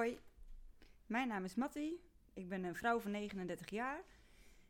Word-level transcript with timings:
Hoi, 0.00 0.18
mijn 1.06 1.28
naam 1.28 1.44
is 1.44 1.54
Matti. 1.54 2.00
Ik 2.34 2.48
ben 2.48 2.64
een 2.64 2.74
vrouw 2.74 3.00
van 3.00 3.10
39 3.10 3.70
jaar. 3.70 4.02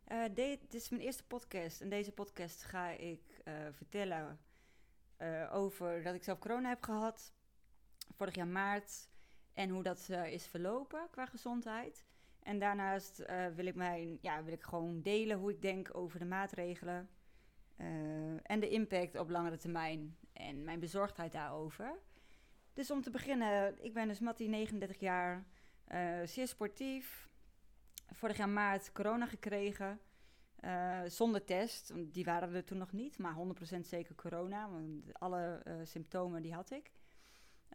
Uh, 0.08 0.25
dit 0.34 0.75
is 0.75 0.88
mijn 0.88 1.03
eerste 1.03 1.25
podcast. 1.25 1.81
In 1.81 1.89
deze 1.89 2.13
podcast 2.13 2.63
ga 2.63 2.89
ik 2.89 3.41
uh, 3.45 3.55
vertellen 3.71 4.41
uh, 5.19 5.55
over 5.55 6.03
dat 6.03 6.15
ik 6.15 6.23
zelf 6.23 6.39
corona 6.39 6.69
heb 6.69 6.83
gehad. 6.83 7.33
Vorig 8.16 8.35
jaar 8.35 8.46
maart. 8.46 9.09
En 9.55 9.69
hoe 9.69 9.82
dat 9.82 10.09
is 10.09 10.46
verlopen 10.46 11.09
qua 11.11 11.27
gezondheid. 11.27 12.05
En 12.43 12.59
daarnaast 12.59 13.25
wil, 13.55 13.67
ik 13.67 13.75
mijn, 13.75 14.19
ja, 14.21 14.45
wil 14.45 14.53
ik 14.53 14.62
gewoon 14.62 15.03
delen 15.03 15.39
hoe 15.39 15.51
ik 15.51 15.62
denk 15.62 15.97
over 15.97 16.19
de 16.19 16.25
maatregelen. 16.25 17.11
en 18.43 18.61
de 18.61 18.69
impact 18.69 19.19
op 19.19 19.29
langere 19.29 19.57
termijn. 19.57 20.17
En 20.33 20.65
mijn 20.65 20.81
bezorgdheid 20.81 21.33
daarover. 21.33 21.99
Dus 22.73 22.91
om 22.91 23.02
te 23.02 23.11
beginnen, 23.11 23.84
ik 23.84 23.95
ben 23.95 24.09
dus 24.09 24.21
Matti, 24.21 24.48
39 24.48 25.00
jaar, 25.00 25.45
uh, 25.93 26.21
zeer 26.25 26.49
sportief. 26.49 27.29
Vorig 28.12 28.36
jaar 28.36 28.49
maart 28.49 28.93
corona 28.93 29.26
gekregen, 29.26 30.00
uh, 30.61 31.00
zonder 31.07 31.45
test. 31.45 31.93
Die 32.12 32.24
waren 32.24 32.54
er 32.54 32.64
toen 32.64 32.78
nog 32.78 32.92
niet, 32.92 33.18
maar 33.18 33.34
100% 33.76 33.80
zeker 33.80 34.14
corona. 34.14 34.70
Want 34.70 35.12
alle 35.12 35.62
uh, 35.66 35.74
symptomen 35.82 36.42
die 36.42 36.54
had 36.54 36.70
ik. 36.70 36.90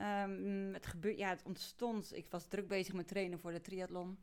Um, 0.01 0.73
het, 0.73 0.85
gebeurt, 0.85 1.17
ja, 1.17 1.29
het 1.29 1.43
ontstond, 1.43 2.15
ik 2.15 2.27
was 2.29 2.47
druk 2.47 2.67
bezig 2.67 2.93
met 2.93 3.07
trainen 3.07 3.39
voor 3.39 3.51
de 3.51 3.61
triathlon. 3.61 4.19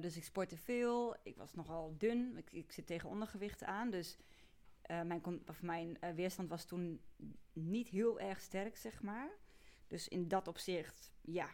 dus 0.00 0.16
ik 0.16 0.24
sportte 0.24 0.56
veel, 0.56 1.16
ik 1.22 1.36
was 1.36 1.54
nogal 1.54 1.94
dun, 1.98 2.36
ik, 2.36 2.52
ik 2.52 2.72
zit 2.72 2.86
tegen 2.86 3.08
ondergewicht 3.08 3.64
aan. 3.64 3.90
Dus 3.90 4.16
mijn, 4.86 5.22
of 5.46 5.62
mijn 5.62 5.98
weerstand 6.14 6.48
was 6.48 6.64
toen 6.64 7.00
niet 7.52 7.88
heel 7.88 8.20
erg 8.20 8.40
sterk, 8.40 8.76
zeg 8.76 9.02
maar. 9.02 9.30
Dus 9.94 10.08
in 10.08 10.28
dat 10.28 10.48
opzicht, 10.48 11.12
ja, 11.20 11.48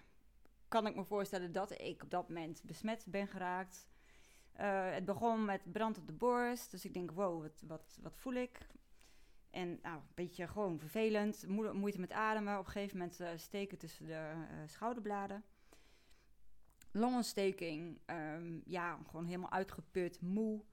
kan 0.69 0.87
ik 0.87 0.95
me 0.95 1.05
voorstellen 1.05 1.53
dat 1.53 1.81
ik 1.81 2.03
op 2.03 2.11
dat 2.11 2.29
moment 2.29 2.63
besmet 2.65 3.05
ben 3.09 3.27
geraakt. 3.29 3.89
Uh, 4.61 4.93
het 4.93 5.05
begon 5.05 5.45
met 5.45 5.73
brand 5.73 5.99
op 5.99 6.07
de 6.07 6.13
borst. 6.13 6.71
Dus 6.71 6.85
ik 6.85 6.95
denk, 6.95 7.11
wow, 7.11 7.43
wat, 7.43 7.63
wat, 7.67 7.99
wat 8.03 8.17
voel 8.17 8.33
ik? 8.33 8.67
En 9.51 9.79
nou, 9.83 9.97
een 9.97 10.15
beetje 10.15 10.49
gewoon 10.49 10.79
vervelend. 10.79 11.47
moeite 11.73 12.01
met 12.01 12.13
ademen. 12.13 12.59
Op 12.59 12.67
een 12.67 12.73
gegeven 12.73 12.99
moment 12.99 13.21
uh, 13.21 13.29
steken 13.37 13.79
tussen 13.79 14.07
de 14.07 14.33
uh, 14.35 14.63
schouderbladen. 14.67 15.45
Longontsteking. 16.91 18.01
Um, 18.07 18.63
ja, 18.65 18.99
gewoon 19.07 19.27
helemaal 19.27 19.53
uitgeput, 19.53 20.21
moe. 20.21 20.65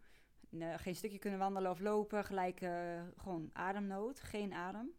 geen 0.77 0.95
stukje 0.95 1.19
kunnen 1.19 1.39
wandelen 1.39 1.71
of 1.71 1.79
lopen. 1.79 2.25
Gelijk 2.25 2.59
gewoon 3.17 3.49
ademnood. 3.53 4.19
Geen 4.19 4.53
adem. 4.53 4.91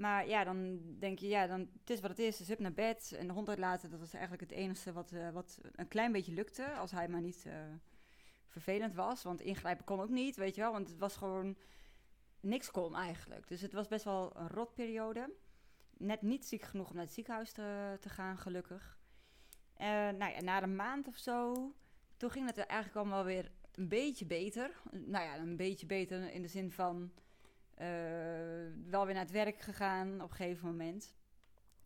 Maar 0.00 0.28
ja, 0.28 0.44
dan 0.44 0.80
denk 0.98 1.18
je, 1.18 1.28
ja, 1.28 1.46
dan, 1.46 1.60
het 1.60 1.90
is 1.90 2.00
wat 2.00 2.10
het 2.10 2.18
is. 2.18 2.36
Dus 2.36 2.48
hup 2.48 2.58
naar 2.58 2.72
bed. 2.72 3.14
En 3.18 3.26
de 3.26 3.32
hond 3.32 3.48
uitlaten, 3.48 3.90
dat 3.90 4.00
was 4.00 4.12
eigenlijk 4.12 4.42
het 4.42 4.52
enige 4.52 4.92
wat, 4.92 5.12
uh, 5.12 5.30
wat 5.30 5.58
een 5.72 5.88
klein 5.88 6.12
beetje 6.12 6.32
lukte. 6.32 6.72
Als 6.72 6.90
hij 6.90 7.08
maar 7.08 7.20
niet 7.20 7.44
uh, 7.46 7.52
vervelend 8.46 8.94
was. 8.94 9.22
Want 9.22 9.40
ingrijpen 9.40 9.84
kon 9.84 10.00
ook 10.00 10.08
niet, 10.08 10.36
weet 10.36 10.54
je 10.54 10.60
wel. 10.60 10.72
Want 10.72 10.88
het 10.88 10.98
was 10.98 11.16
gewoon... 11.16 11.56
Niks 12.40 12.70
kon 12.70 12.96
eigenlijk. 12.96 13.48
Dus 13.48 13.60
het 13.60 13.72
was 13.72 13.88
best 13.88 14.04
wel 14.04 14.36
een 14.36 14.48
rotperiode. 14.48 15.34
Net 15.96 16.22
niet 16.22 16.46
ziek 16.46 16.62
genoeg 16.62 16.88
om 16.88 16.94
naar 16.94 17.04
het 17.04 17.14
ziekenhuis 17.14 17.52
te, 17.52 17.96
te 18.00 18.08
gaan, 18.08 18.38
gelukkig. 18.38 18.98
Uh, 19.80 19.86
nou 19.86 20.32
ja, 20.32 20.40
na 20.40 20.62
een 20.62 20.76
maand 20.76 21.08
of 21.08 21.16
zo... 21.16 21.54
Toen 22.16 22.30
ging 22.30 22.46
het 22.46 22.58
eigenlijk 22.58 22.96
allemaal 22.96 23.24
weer 23.24 23.50
een 23.74 23.88
beetje 23.88 24.26
beter. 24.26 24.80
Nou 24.90 25.24
ja, 25.24 25.38
een 25.38 25.56
beetje 25.56 25.86
beter 25.86 26.32
in 26.32 26.42
de 26.42 26.48
zin 26.48 26.70
van 26.70 27.12
wel 28.90 29.04
weer 29.04 29.14
naar 29.14 29.22
het 29.22 29.30
werk 29.30 29.60
gegaan 29.60 30.22
op 30.22 30.30
een 30.30 30.36
gegeven 30.36 30.66
moment. 30.66 31.14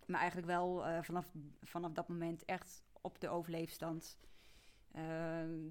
Maar 0.06 0.18
eigenlijk 0.18 0.48
wel 0.48 0.88
uh, 0.88 1.02
vanaf, 1.02 1.32
vanaf 1.62 1.92
dat 1.92 2.08
moment 2.08 2.44
echt 2.44 2.82
op 3.00 3.20
de 3.20 3.28
overleefstand. 3.28 4.18
Uh, 4.96 5.02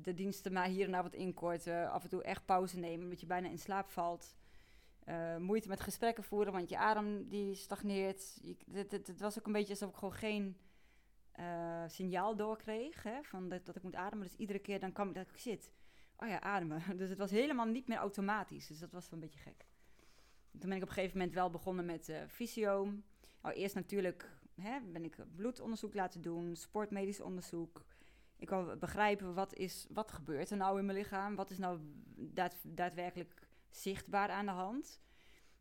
de 0.01 0.13
diensten 0.13 0.53
maar 0.53 0.67
hier 0.67 0.85
en 0.85 0.91
daar 0.91 1.03
wat 1.03 1.13
inkorten. 1.13 1.91
Af 1.91 2.03
en 2.03 2.09
toe 2.09 2.23
echt 2.23 2.45
pauze 2.45 2.79
nemen, 2.79 3.03
omdat 3.03 3.19
je 3.19 3.25
bijna 3.25 3.49
in 3.49 3.59
slaap 3.59 3.89
valt. 3.89 4.35
moeite 5.39 5.67
met 5.67 5.81
gesprekken 5.81 6.23
voeren, 6.23 6.53
want 6.53 6.69
je 6.69 6.77
adem 6.77 7.29
die 7.29 7.55
stagneert. 7.55 8.41
het, 8.71 9.19
was 9.19 9.39
ook 9.39 9.45
een 9.45 9.53
beetje 9.53 9.73
alsof 9.73 9.89
ik 9.89 9.95
gewoon 9.95 10.13
geen 10.13 10.57
signaal 11.87 12.35
doorkreeg 12.35 13.03
hè, 13.03 13.23
van 13.23 13.49
dat, 13.49 13.65
dat 13.65 13.75
ik 13.75 13.83
moet 13.83 13.95
ademen. 13.95 14.27
Dus 14.27 14.35
iedere 14.35 14.59
keer 14.59 14.79
dan 14.79 14.91
kwam 14.91 15.07
ik 15.07 15.15
dat 15.15 15.29
ik 15.29 15.37
zit. 15.37 15.71
Oh 16.17 16.27
ja, 16.27 16.41
ademen. 16.41 16.83
Dus 16.97 17.09
het 17.09 17.17
was 17.17 17.31
helemaal 17.31 17.65
niet 17.65 17.87
meer 17.87 17.97
automatisch. 17.97 18.67
Dus 18.67 18.79
dat 18.79 18.91
was 18.91 19.09
wel 19.09 19.19
een 19.19 19.25
beetje 19.25 19.39
gek. 19.39 19.65
Toen 20.59 20.69
ben 20.69 20.77
ik 20.77 20.83
op 20.83 20.87
een 20.87 20.93
gegeven 20.93 21.17
moment 21.17 21.35
wel 21.35 21.49
begonnen 21.49 21.85
met 21.85 22.09
uh, 22.09 22.17
fysio. 22.27 22.93
Oh, 23.41 23.51
eerst 23.53 23.75
natuurlijk 23.75 24.29
hè, 24.61 24.79
ben 24.81 25.03
ik 25.03 25.17
bloedonderzoek 25.35 25.93
laten 25.93 26.21
doen, 26.21 26.55
sportmedisch 26.55 27.21
onderzoek. 27.21 27.85
Ik 28.37 28.49
wil 28.49 28.77
begrijpen 28.77 29.33
wat, 29.33 29.53
is, 29.53 29.87
wat 29.89 30.11
gebeurt 30.11 30.49
er 30.49 30.57
nou 30.57 30.79
in 30.79 30.85
mijn 30.85 30.97
lichaam? 30.97 31.35
Wat 31.35 31.49
is 31.49 31.57
nou 31.57 31.79
daad, 32.15 32.55
daadwerkelijk 32.67 33.47
zichtbaar 33.69 34.29
aan 34.29 34.45
de 34.45 34.51
hand? 34.51 35.01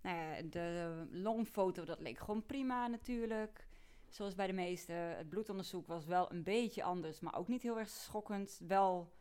Nou 0.00 0.48
de 0.48 1.06
longfoto, 1.10 1.84
dat 1.84 2.00
leek 2.00 2.18
gewoon 2.18 2.46
prima 2.46 2.86
natuurlijk. 2.86 3.66
Zoals 4.08 4.34
bij 4.34 4.46
de 4.46 4.52
meeste. 4.52 4.92
Het 4.92 5.28
bloedonderzoek 5.28 5.86
was 5.86 6.06
wel 6.06 6.32
een 6.32 6.42
beetje 6.42 6.82
anders, 6.82 7.20
maar 7.20 7.34
ook 7.34 7.48
niet 7.48 7.62
heel 7.62 7.78
erg 7.78 7.88
schokkend. 7.88 8.60
Wel 8.66 9.12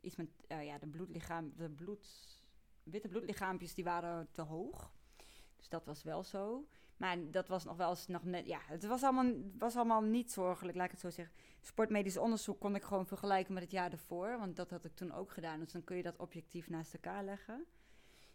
iets 0.00 0.16
met 0.16 0.28
uh, 0.48 0.64
ja, 0.64 0.78
de 0.78 0.86
bloedlichaam, 0.86 1.52
de 1.56 1.70
bloed, 1.70 2.06
witte 2.82 3.08
bloedlichaampjes, 3.08 3.74
die 3.74 3.84
waren 3.84 4.28
te 4.32 4.42
hoog. 4.42 4.92
Dus 5.64 5.72
dat 5.72 5.86
was 5.86 6.02
wel 6.02 6.22
zo. 6.22 6.66
Maar 6.96 7.30
dat 7.30 7.48
was 7.48 7.64
nog 7.64 7.76
wel 7.76 7.90
eens 7.90 8.06
nog 8.06 8.24
net. 8.24 8.46
Ja, 8.46 8.60
het 8.66 8.86
was 8.86 9.02
allemaal, 9.02 9.32
was 9.58 9.76
allemaal 9.76 10.02
niet 10.02 10.32
zorgelijk, 10.32 10.76
laat 10.76 10.84
ik 10.84 10.90
het 10.90 11.00
zo 11.00 11.10
zeggen. 11.10 11.34
Sportmedisch 11.60 12.16
onderzoek 12.16 12.60
kon 12.60 12.74
ik 12.74 12.82
gewoon 12.82 13.06
vergelijken 13.06 13.54
met 13.54 13.62
het 13.62 13.72
jaar 13.72 13.92
ervoor. 13.92 14.38
Want 14.38 14.56
dat 14.56 14.70
had 14.70 14.84
ik 14.84 14.94
toen 14.94 15.12
ook 15.12 15.32
gedaan. 15.32 15.58
Dus 15.58 15.72
dan 15.72 15.84
kun 15.84 15.96
je 15.96 16.02
dat 16.02 16.16
objectief 16.16 16.68
naast 16.68 16.94
elkaar 16.94 17.24
leggen. 17.24 17.64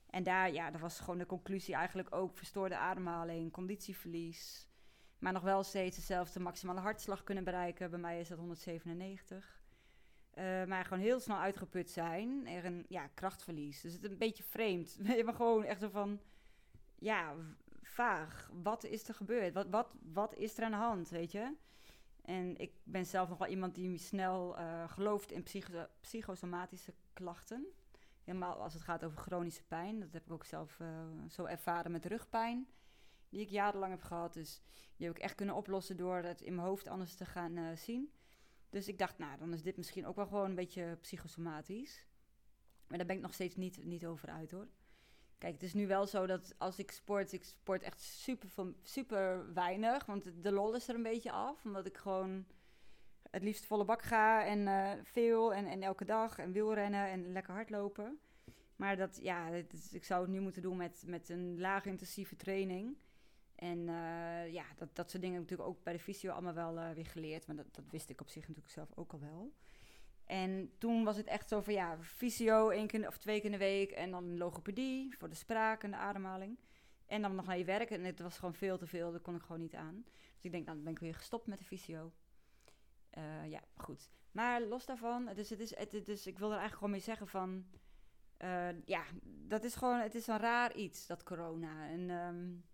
En 0.09 0.23
daar, 0.23 0.53
ja, 0.53 0.71
dat 0.71 0.81
was 0.81 0.99
gewoon 0.99 1.17
de 1.17 1.25
conclusie 1.25 1.75
eigenlijk 1.75 2.15
ook 2.15 2.37
verstoorde 2.37 2.77
ademhaling, 2.77 3.51
conditieverlies. 3.51 4.67
Maar 5.19 5.33
nog 5.33 5.43
wel 5.43 5.63
steeds 5.63 5.95
dezelfde 5.95 6.39
maximale 6.39 6.79
hartslag 6.79 7.23
kunnen 7.23 7.43
bereiken. 7.43 7.89
Bij 7.89 7.99
mij 7.99 8.19
is 8.19 8.27
dat 8.27 8.37
197. 8.37 9.61
Uh, 10.37 10.65
maar 10.65 10.85
gewoon 10.85 11.03
heel 11.03 11.19
snel 11.19 11.37
uitgeput 11.37 11.89
zijn. 11.89 12.47
Er 12.47 12.65
een 12.65 12.85
ja, 12.87 13.07
krachtverlies. 13.07 13.81
Dus 13.81 13.93
het 13.93 14.03
is 14.03 14.11
een 14.11 14.17
beetje 14.17 14.43
vreemd. 14.43 14.97
Maar 15.25 15.33
gewoon 15.33 15.63
echt 15.63 15.79
zo 15.79 15.89
van 15.89 16.19
ja, 16.99 17.35
vaag. 17.81 18.49
Wat 18.63 18.83
is 18.83 19.07
er 19.07 19.13
gebeurd? 19.13 19.53
Wat, 19.53 19.67
wat, 19.69 19.93
wat 20.13 20.35
is 20.35 20.57
er 20.57 20.63
aan 20.63 20.71
de 20.71 20.77
hand, 20.77 21.09
weet 21.09 21.31
je? 21.31 21.55
En 22.21 22.57
ik 22.57 22.71
ben 22.83 23.05
zelf 23.05 23.29
nog 23.29 23.37
wel 23.37 23.47
iemand 23.47 23.75
die 23.75 23.97
snel 23.97 24.59
uh, 24.59 24.89
gelooft 24.89 25.31
in 25.31 25.43
psycho 25.43 25.85
psychosomatische 26.01 26.93
klachten. 27.13 27.67
Helemaal 28.23 28.61
als 28.61 28.73
het 28.73 28.83
gaat 28.83 29.03
over 29.03 29.17
chronische 29.17 29.63
pijn. 29.63 29.99
Dat 29.99 30.13
heb 30.13 30.25
ik 30.25 30.31
ook 30.31 30.45
zelf 30.45 30.79
uh, 30.79 30.87
zo 31.29 31.45
ervaren 31.45 31.91
met 31.91 32.05
rugpijn. 32.05 32.67
Die 33.29 33.41
ik 33.41 33.49
jarenlang 33.49 33.91
heb 33.91 34.01
gehad. 34.01 34.33
Dus 34.33 34.61
die 34.95 35.07
heb 35.07 35.15
ik 35.15 35.21
echt 35.21 35.35
kunnen 35.35 35.55
oplossen 35.55 35.97
door 35.97 36.17
het 36.17 36.41
in 36.41 36.55
mijn 36.55 36.67
hoofd 36.67 36.87
anders 36.87 37.15
te 37.15 37.25
gaan 37.25 37.57
uh, 37.57 37.75
zien. 37.75 38.11
Dus 38.69 38.87
ik 38.87 38.97
dacht, 38.97 39.17
nou, 39.17 39.37
dan 39.37 39.53
is 39.53 39.61
dit 39.61 39.77
misschien 39.77 40.05
ook 40.05 40.15
wel 40.15 40.27
gewoon 40.27 40.49
een 40.49 40.55
beetje 40.55 40.97
psychosomatisch. 41.01 42.07
Maar 42.87 42.97
daar 42.97 43.07
ben 43.07 43.15
ik 43.15 43.21
nog 43.21 43.33
steeds 43.33 43.55
niet, 43.55 43.85
niet 43.85 44.05
over 44.05 44.29
uit 44.29 44.51
hoor. 44.51 44.67
Kijk, 45.39 45.53
het 45.53 45.63
is 45.63 45.73
nu 45.73 45.87
wel 45.87 46.07
zo 46.07 46.25
dat 46.25 46.53
als 46.57 46.79
ik 46.79 46.91
sport, 46.91 47.33
ik 47.33 47.43
sport 47.43 47.83
echt 47.83 48.01
super, 48.01 48.49
super 48.83 49.53
weinig. 49.53 50.05
Want 50.05 50.43
de 50.43 50.51
lol 50.51 50.75
is 50.75 50.87
er 50.87 50.95
een 50.95 51.03
beetje 51.03 51.31
af. 51.31 51.65
Omdat 51.65 51.85
ik 51.85 51.97
gewoon 51.97 52.45
het 53.29 53.43
liefst 53.43 53.65
volle 53.65 53.85
bak 53.85 54.01
ga 54.01 54.45
en 54.45 54.59
uh, 54.59 54.91
veel 55.03 55.53
en, 55.53 55.65
en 55.65 55.83
elke 55.83 56.05
dag 56.05 56.37
en 56.37 56.51
wielrennen 56.51 57.07
en 57.07 57.31
lekker 57.31 57.53
hardlopen. 57.53 58.19
Maar 58.75 58.97
dat, 58.97 59.19
ja, 59.21 59.49
ik 59.91 60.03
zou 60.03 60.21
het 60.21 60.31
nu 60.31 60.39
moeten 60.39 60.61
doen 60.61 60.77
met, 60.77 61.03
met 61.05 61.29
een 61.29 61.59
laag 61.59 61.85
intensieve 61.85 62.35
training. 62.35 62.97
En 63.55 63.79
uh, 63.79 64.53
ja, 64.53 64.65
dat, 64.75 64.95
dat 64.95 65.09
soort 65.09 65.21
dingen 65.21 65.39
heb 65.39 65.43
ik 65.43 65.49
natuurlijk 65.49 65.77
ook 65.77 65.83
bij 65.83 65.93
de 65.93 65.99
fysio 65.99 66.31
allemaal 66.31 66.53
wel 66.53 66.77
uh, 66.77 66.91
weer 66.91 67.05
geleerd. 67.05 67.47
Maar 67.47 67.55
dat, 67.55 67.75
dat 67.75 67.89
wist 67.89 68.09
ik 68.09 68.21
op 68.21 68.29
zich 68.29 68.41
natuurlijk 68.41 68.73
zelf 68.73 68.89
ook 68.95 69.11
al 69.11 69.19
wel. 69.19 69.53
En 70.29 70.71
toen 70.77 71.03
was 71.03 71.17
het 71.17 71.27
echt 71.27 71.49
zo 71.49 71.61
van 71.61 71.73
ja, 71.73 71.97
fysio 72.01 72.69
één 72.69 72.87
keer 72.87 73.07
of 73.07 73.17
twee 73.17 73.35
keer 73.35 73.45
in 73.45 73.51
de 73.51 73.57
week. 73.57 73.91
En 73.91 74.11
dan 74.11 74.37
logopedie 74.37 75.17
voor 75.17 75.29
de 75.29 75.35
spraak 75.35 75.83
en 75.83 75.91
de 75.91 75.97
ademhaling. 75.97 76.59
En 77.05 77.21
dan 77.21 77.35
nog 77.35 77.45
naar 77.45 77.57
je 77.57 77.63
werk. 77.63 77.89
En 77.89 78.03
het 78.03 78.19
was 78.19 78.37
gewoon 78.37 78.53
veel 78.53 78.77
te 78.77 78.87
veel, 78.87 79.11
dat 79.11 79.21
kon 79.21 79.35
ik 79.35 79.41
gewoon 79.41 79.61
niet 79.61 79.75
aan. 79.75 80.03
Dus 80.35 80.45
ik 80.45 80.51
denk, 80.51 80.65
nou, 80.65 80.75
dan 80.75 80.83
ben 80.83 80.93
ik 80.93 80.99
weer 80.99 81.15
gestopt 81.15 81.47
met 81.47 81.57
de 81.57 81.65
fysio. 81.65 82.11
Uh, 83.17 83.49
ja, 83.49 83.63
goed. 83.75 84.09
Maar 84.31 84.61
los 84.61 84.85
daarvan, 84.85 85.29
dus, 85.35 85.49
het 85.49 85.59
is, 85.59 85.75
het, 85.75 86.05
dus 86.05 86.27
ik 86.27 86.39
wil 86.39 86.51
er 86.51 86.57
eigenlijk 86.59 86.73
gewoon 86.73 86.91
mee 86.91 86.99
zeggen 86.99 87.27
van... 87.27 87.65
Uh, 88.43 88.85
ja, 88.85 89.03
dat 89.23 89.63
is 89.63 89.75
gewoon, 89.75 89.99
het 89.99 90.15
is 90.15 90.27
een 90.27 90.37
raar 90.37 90.75
iets, 90.75 91.07
dat 91.07 91.23
corona. 91.23 91.87
En, 91.87 92.09
um, 92.09 92.65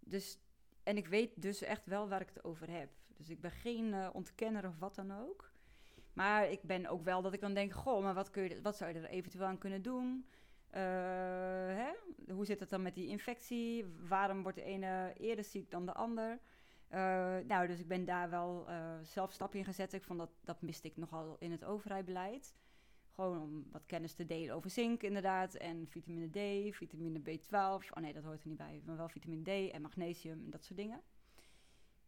dus, 0.00 0.38
en 0.82 0.96
ik 0.96 1.06
weet 1.06 1.42
dus 1.42 1.62
echt 1.62 1.86
wel 1.86 2.08
waar 2.08 2.20
ik 2.20 2.28
het 2.28 2.44
over 2.44 2.70
heb. 2.70 2.90
Dus 3.16 3.28
ik 3.28 3.40
ben 3.40 3.50
geen 3.50 3.84
uh, 3.84 4.08
ontkenner 4.12 4.68
of 4.68 4.78
wat 4.78 4.94
dan 4.94 5.12
ook. 5.12 5.53
Maar 6.14 6.50
ik 6.50 6.62
ben 6.62 6.86
ook 6.86 7.04
wel 7.04 7.22
dat 7.22 7.32
ik 7.32 7.40
dan 7.40 7.54
denk: 7.54 7.72
goh, 7.72 8.02
maar 8.02 8.14
wat, 8.14 8.30
kun 8.30 8.42
je, 8.42 8.60
wat 8.62 8.76
zou 8.76 8.92
je 8.92 8.98
er 8.98 9.08
eventueel 9.08 9.46
aan 9.46 9.58
kunnen 9.58 9.82
doen? 9.82 10.26
Uh, 10.70 10.80
hè? 11.76 11.90
Hoe 12.32 12.44
zit 12.44 12.60
het 12.60 12.70
dan 12.70 12.82
met 12.82 12.94
die 12.94 13.08
infectie? 13.08 13.84
Waarom 14.08 14.42
wordt 14.42 14.58
de 14.58 14.64
ene 14.64 15.12
eerder 15.16 15.44
ziek 15.44 15.70
dan 15.70 15.86
de 15.86 15.92
ander? 15.92 16.40
Eh, 16.88 17.36
nou, 17.46 17.66
dus 17.66 17.80
ik 17.80 17.88
ben 17.88 18.04
daar 18.04 18.30
wel 18.30 18.66
uh, 18.68 18.94
zelf 19.02 19.32
stap 19.32 19.54
in 19.54 19.64
gezet. 19.64 19.92
Ik 19.92 20.04
vond 20.04 20.18
dat, 20.18 20.30
dat 20.44 20.62
miste 20.62 20.88
ik 20.88 20.96
nogal 20.96 21.36
in 21.38 21.50
het 21.50 21.64
overheidbeleid. 21.64 22.54
Gewoon 23.10 23.40
om 23.40 23.66
wat 23.70 23.86
kennis 23.86 24.14
te 24.14 24.26
delen 24.26 24.54
over 24.54 24.70
zink 24.70 25.02
inderdaad. 25.02 25.54
En 25.54 25.86
vitamine 25.88 26.28
D, 26.30 26.74
vitamine 26.74 27.20
B12. 27.20 27.50
Oh 27.90 28.00
nee, 28.00 28.12
dat 28.12 28.24
hoort 28.24 28.42
er 28.42 28.48
niet 28.48 28.56
bij. 28.56 28.82
Maar 28.84 28.96
wel 28.96 29.08
vitamine 29.08 29.42
D 29.42 29.72
en 29.72 29.82
magnesium 29.82 30.44
en 30.44 30.50
dat 30.50 30.64
soort 30.64 30.78
dingen. 30.78 31.02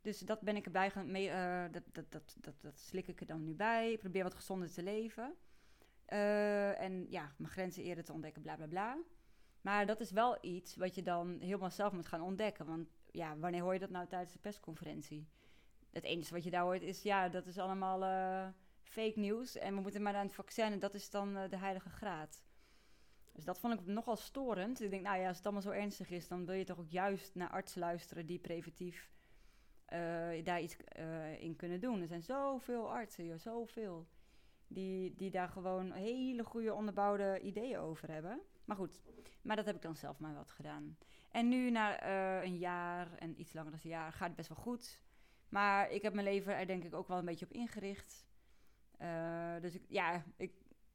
Dus 0.07 0.19
dat 0.19 0.41
ben 0.41 0.57
ik 0.57 0.65
erbij 0.65 0.91
gaan... 0.91 1.11
Mee, 1.11 1.29
uh, 1.29 1.65
dat, 1.71 1.83
dat, 1.93 2.13
dat, 2.13 2.37
dat, 2.41 2.55
dat 2.61 2.79
slik 2.79 3.07
ik 3.07 3.21
er 3.21 3.27
dan 3.27 3.45
nu 3.45 3.55
bij. 3.55 3.93
Ik 3.93 3.99
probeer 3.99 4.23
wat 4.23 4.35
gezonder 4.35 4.73
te 4.73 4.83
leven. 4.83 5.35
en 6.07 7.07
ja, 7.11 7.35
mijn 7.37 7.53
grenzen 7.53 7.83
eerder 7.83 8.05
te 8.05 8.13
ontdekken, 8.13 8.43
bla 8.43 8.57
bla 8.57 8.67
bla. 8.67 8.99
Maar 9.61 9.87
dat 9.87 10.01
is 10.01 10.11
wel 10.11 10.39
iets 10.41 10.77
wat 10.77 10.95
je 10.95 11.03
dan 11.03 11.39
helemaal 11.41 11.71
zelf 11.71 11.93
moet 11.93 12.07
gaan 12.07 12.21
ontdekken. 12.21 12.67
Want 12.67 12.89
ja, 13.11 13.39
wanneer 13.39 13.63
hoor 13.63 13.73
je 13.73 13.79
dat 13.79 13.91
nou 13.91 14.07
tijdens 14.07 14.33
de 14.33 14.39
persconferentie? 14.39 15.29
Het 15.91 16.05
enige 16.05 16.35
wat 16.35 16.45
je 16.45 16.51
daar 16.51 16.63
hoort 16.63 16.83
is, 16.83 17.03
ja, 17.03 17.29
dat 17.29 17.47
is 17.47 17.59
allemaal 17.59 18.03
uh, 18.03 18.49
fake 18.83 19.19
nieuws. 19.19 19.57
En 19.57 19.75
we 19.75 19.81
moeten 19.81 20.03
maar 20.03 20.15
aan 20.15 20.27
het 20.27 20.35
vaccin 20.35 20.73
en 20.73 20.79
dat 20.79 20.95
is 20.95 21.11
dan 21.11 21.35
de 21.35 21.57
heilige 21.57 21.91
graad. 21.91 22.45
Dus 23.33 23.45
dat 23.45 23.59
vond 23.59 23.81
ik 23.81 23.87
nogal 23.87 24.17
storend. 24.17 24.81
Ik 24.81 24.91
denk, 24.91 25.03
nou 25.03 25.19
ja, 25.19 25.29
als 25.29 25.37
het 25.37 25.47
allemaal 25.47 25.63
zo 25.63 25.71
ernstig 25.71 26.11
is, 26.11 26.29
dan 26.29 26.47
wil 26.47 26.55
je 26.55 26.65
toch 26.65 26.79
ook 26.79 26.91
juist 26.91 27.35
naar 27.35 27.51
artsen 27.51 27.81
luisteren 27.81 28.27
die 28.27 28.39
preventief 28.39 29.15
uh, 29.93 30.45
daar 30.45 30.61
iets 30.61 30.77
in 31.39 31.57
kunnen 31.57 31.81
doen. 31.81 32.01
Er 32.01 32.07
zijn 32.07 32.23
zoveel 32.23 32.93
artsen, 32.93 33.25
joh, 33.25 33.39
zoveel. 33.39 34.07
Die, 34.69 35.15
die 35.15 35.31
daar 35.31 35.49
gewoon 35.49 35.93
hele 35.93 36.45
goede 36.45 36.75
onderbouwde 36.75 37.41
ideeën 37.41 37.79
over 37.79 38.11
hebben. 38.11 38.41
Maar 38.65 38.77
goed, 38.77 39.03
maar 39.43 39.57
dat 39.57 39.67
heb 39.67 39.77
ik 39.77 39.83
dan 39.83 39.97
zelf 39.97 40.19
maar 40.19 40.35
wat 40.35 40.51
gedaan. 40.51 40.97
En 41.31 41.49
nu, 41.49 41.71
na 41.71 42.07
uh, 42.07 42.45
een 42.45 42.59
jaar 42.59 43.15
en 43.19 43.41
iets 43.41 43.53
langer 43.53 43.71
dan 43.71 43.81
een 43.83 43.91
jaar, 43.91 44.13
gaat 44.13 44.27
het 44.27 44.37
best 44.37 44.49
wel 44.49 44.59
goed. 44.59 45.01
Maar 45.49 45.91
ik 45.91 46.03
heb 46.03 46.13
mijn 46.13 46.27
leven 46.27 46.57
er 46.57 46.67
denk 46.67 46.85
ik 46.85 46.95
ook 46.95 47.09
wel 47.09 47.19
een 47.19 47.25
beetje 47.25 47.45
op 47.45 47.53
ingericht. 47.53 48.27
Dus 49.61 49.79
ja, 49.89 50.25
ik, 50.37 50.53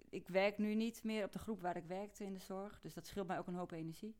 ik 0.09 0.27
werk 0.27 0.57
nu 0.57 0.75
niet 0.75 1.03
meer 1.03 1.25
op 1.25 1.31
de 1.31 1.39
groep 1.39 1.61
waar 1.61 1.77
ik 1.77 1.85
werkte 1.85 2.23
in 2.23 2.33
de 2.33 2.39
zorg. 2.39 2.79
Dus 2.81 2.93
dat 2.93 3.05
scheelt 3.05 3.27
mij 3.27 3.37
ook 3.37 3.47
een 3.47 3.55
hoop 3.55 3.71
energie. 3.71 4.15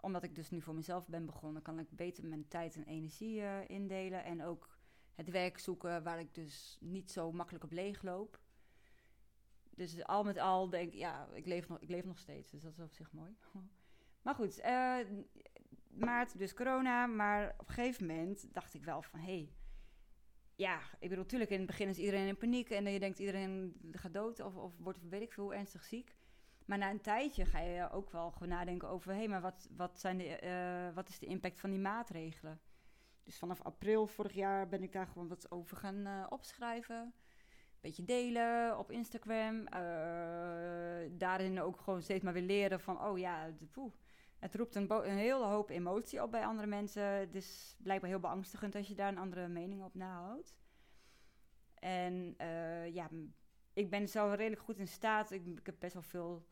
Omdat 0.00 0.22
ik 0.22 0.34
dus 0.34 0.50
nu 0.50 0.60
voor 0.60 0.74
mezelf 0.74 1.06
ben 1.06 1.26
begonnen, 1.26 1.62
kan 1.62 1.78
ik 1.78 1.90
beter 1.90 2.26
mijn 2.26 2.48
tijd 2.48 2.76
en 2.76 2.84
energie 2.84 3.40
uh, 3.40 3.68
indelen. 3.68 4.24
En 4.24 4.44
ook 4.44 4.68
het 5.14 5.30
werk 5.30 5.58
zoeken 5.58 6.02
waar 6.02 6.20
ik 6.20 6.34
dus 6.34 6.76
niet 6.80 7.10
zo 7.10 7.32
makkelijk 7.32 7.64
op 7.64 7.72
leeg 7.72 8.02
loop. 8.02 8.40
Dus 9.76 10.04
al 10.04 10.24
met 10.24 10.38
al 10.38 10.70
denk 10.70 10.92
ik, 10.92 10.98
ja, 10.98 11.28
ik 11.32 11.46
leef 11.46 11.68
nog, 11.68 11.80
ik 11.80 11.88
leef 11.88 12.04
nog 12.04 12.18
steeds. 12.18 12.50
Dus 12.50 12.62
dat 12.62 12.72
is 12.72 12.84
op 12.84 12.92
zich 12.92 13.12
mooi. 13.12 13.36
Maar 14.22 14.34
goed, 14.34 14.58
uh, 14.58 14.98
maart, 15.88 16.38
dus 16.38 16.54
corona. 16.54 17.06
Maar 17.06 17.54
op 17.58 17.68
een 17.68 17.74
gegeven 17.74 18.06
moment 18.06 18.54
dacht 18.54 18.74
ik 18.74 18.84
wel 18.84 19.02
van, 19.02 19.20
hé... 19.20 19.24
Hey, 19.24 19.52
ja, 20.54 20.80
ik 20.98 21.08
bedoel, 21.08 21.24
natuurlijk 21.24 21.50
in 21.50 21.58
het 21.58 21.66
begin 21.66 21.88
is 21.88 21.98
iedereen 21.98 22.26
in 22.26 22.36
paniek... 22.36 22.70
en 22.70 22.92
je 22.92 22.98
denkt 22.98 23.18
iedereen 23.18 23.76
gaat 23.90 24.14
dood 24.14 24.40
of, 24.40 24.54
of 24.54 24.78
wordt, 24.78 25.08
weet 25.08 25.22
ik 25.22 25.32
veel, 25.32 25.54
ernstig 25.54 25.84
ziek. 25.84 26.15
Maar 26.66 26.78
na 26.78 26.90
een 26.90 27.00
tijdje 27.00 27.44
ga 27.44 27.58
je 27.58 27.90
ook 27.90 28.10
wel 28.10 28.30
gewoon 28.30 28.48
nadenken 28.48 28.88
over... 28.88 29.12
hé, 29.12 29.18
hey, 29.18 29.28
maar 29.28 29.40
wat, 29.40 29.68
wat, 29.76 30.00
zijn 30.00 30.18
de, 30.18 30.40
uh, 30.42 30.94
wat 30.94 31.08
is 31.08 31.18
de 31.18 31.26
impact 31.26 31.60
van 31.60 31.70
die 31.70 31.78
maatregelen? 31.78 32.60
Dus 33.22 33.38
vanaf 33.38 33.62
april 33.62 34.06
vorig 34.06 34.32
jaar 34.32 34.68
ben 34.68 34.82
ik 34.82 34.92
daar 34.92 35.06
gewoon 35.06 35.28
wat 35.28 35.50
over 35.50 35.76
gaan 35.76 36.06
uh, 36.06 36.26
opschrijven 36.28 37.14
beetje 37.86 38.04
delen 38.04 38.78
op 38.78 38.90
Instagram. 38.90 39.58
Uh, 39.58 41.18
daarin 41.18 41.60
ook 41.60 41.80
gewoon 41.80 42.02
steeds 42.02 42.24
maar 42.24 42.32
weer 42.32 42.42
leren 42.42 42.80
van, 42.80 43.02
oh 43.02 43.18
ja, 43.18 43.50
poeh, 43.72 43.92
het 44.38 44.54
roept 44.54 44.74
een, 44.74 45.02
hele 45.02 45.44
hoop 45.44 45.70
emotie 45.70 46.22
op 46.22 46.30
bij 46.30 46.46
andere 46.46 46.66
mensen. 46.66 47.02
Het 47.02 47.34
is 47.34 47.76
blijkbaar 47.78 48.10
heel 48.10 48.20
beangstigend 48.20 48.74
als 48.74 48.88
je 48.88 48.94
daar 48.94 49.08
een 49.08 49.18
andere 49.18 49.48
mening 49.48 49.82
op 49.82 49.94
nahoudt. 49.94 50.58
En 51.74 52.34
ja, 52.92 53.10
ik 53.72 53.90
ben 53.90 54.08
zelf 54.08 54.34
redelijk 54.34 54.62
goed 54.62 54.78
in 54.78 54.88
staat. 54.88 55.30
Ik, 55.30 55.46
ik 55.46 55.66
heb 55.66 55.76
best 55.78 55.94
wel 55.94 56.02
veel 56.02 56.46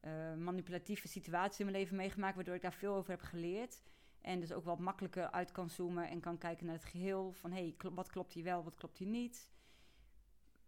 uh, 0.00 0.34
manipulatieve 0.34 1.08
situaties 1.08 1.60
in 1.60 1.66
mijn 1.66 1.78
leven 1.78 1.96
meegemaakt, 1.96 2.34
waardoor 2.34 2.54
ik 2.54 2.62
daar 2.62 2.72
veel 2.72 2.94
over 2.94 3.10
heb 3.10 3.22
geleerd. 3.22 3.82
En 4.20 4.40
dus 4.40 4.52
ook 4.52 4.64
wat 4.64 4.78
makkelijker 4.78 5.30
uit 5.30 5.52
kan 5.52 5.70
zoomen 5.70 6.08
en 6.08 6.20
kan 6.20 6.38
kijken 6.38 6.66
naar 6.66 6.74
het 6.74 6.84
geheel. 6.84 7.32
Van 7.32 7.52
hé, 7.52 7.74
hey, 7.78 7.90
wat 7.90 8.10
klopt 8.10 8.32
hier 8.32 8.44
wel, 8.44 8.64
wat 8.64 8.74
klopt 8.74 8.98
hier 8.98 9.08
niet. 9.08 9.50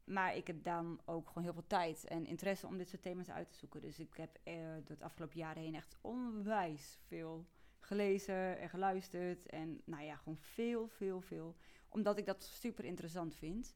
Maar 0.05 0.37
ik 0.37 0.46
heb 0.46 0.64
dan 0.64 1.00
ook 1.05 1.29
gewoon 1.29 1.43
heel 1.43 1.52
veel 1.52 1.67
tijd 1.67 2.05
en 2.05 2.26
interesse 2.26 2.67
om 2.67 2.76
dit 2.76 2.88
soort 2.88 3.02
thema's 3.02 3.31
uit 3.31 3.49
te 3.49 3.56
zoeken. 3.56 3.81
Dus 3.81 3.99
ik 3.99 4.17
heb 4.17 4.38
uh, 4.44 4.55
het 4.84 5.02
afgelopen 5.02 5.38
jaren 5.38 5.62
heen 5.62 5.75
echt 5.75 5.96
onwijs 6.00 6.99
veel 7.06 7.46
gelezen 7.81 8.58
en 8.58 8.69
geluisterd. 8.69 9.46
En 9.46 9.82
nou 9.85 10.05
ja, 10.05 10.17
gewoon 10.17 10.38
veel, 10.38 10.88
veel, 10.88 11.20
veel. 11.20 11.56
Omdat 11.88 12.19
ik 12.19 12.26
dat 12.26 12.43
super 12.43 12.85
interessant 12.85 13.35
vind. 13.35 13.75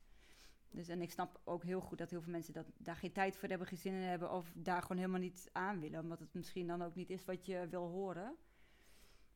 Dus, 0.71 0.89
en 0.89 1.03
ik 1.03 1.11
snap 1.11 1.41
ook 1.45 1.63
heel 1.63 1.81
goed 1.81 1.99
dat 1.99 2.11
heel 2.11 2.23
veel 2.23 2.33
mensen 2.33 2.53
dat, 2.53 2.67
daar 2.77 2.97
geen 2.97 3.13
tijd 3.13 3.37
voor 3.37 3.49
hebben, 3.49 3.67
geen 3.67 3.79
zin 3.79 3.93
in 3.93 4.01
hebben. 4.01 4.33
Of 4.33 4.53
daar 4.55 4.83
gewoon 4.83 4.97
helemaal 4.97 5.21
niet 5.21 5.49
aan 5.53 5.81
willen. 5.81 6.01
Omdat 6.01 6.21
het 6.21 6.35
misschien 6.35 6.67
dan 6.67 6.83
ook 6.83 6.95
niet 6.95 7.11
is 7.11 7.25
wat 7.25 7.47
je 7.47 7.67
wil 7.71 7.89
horen. 7.89 8.37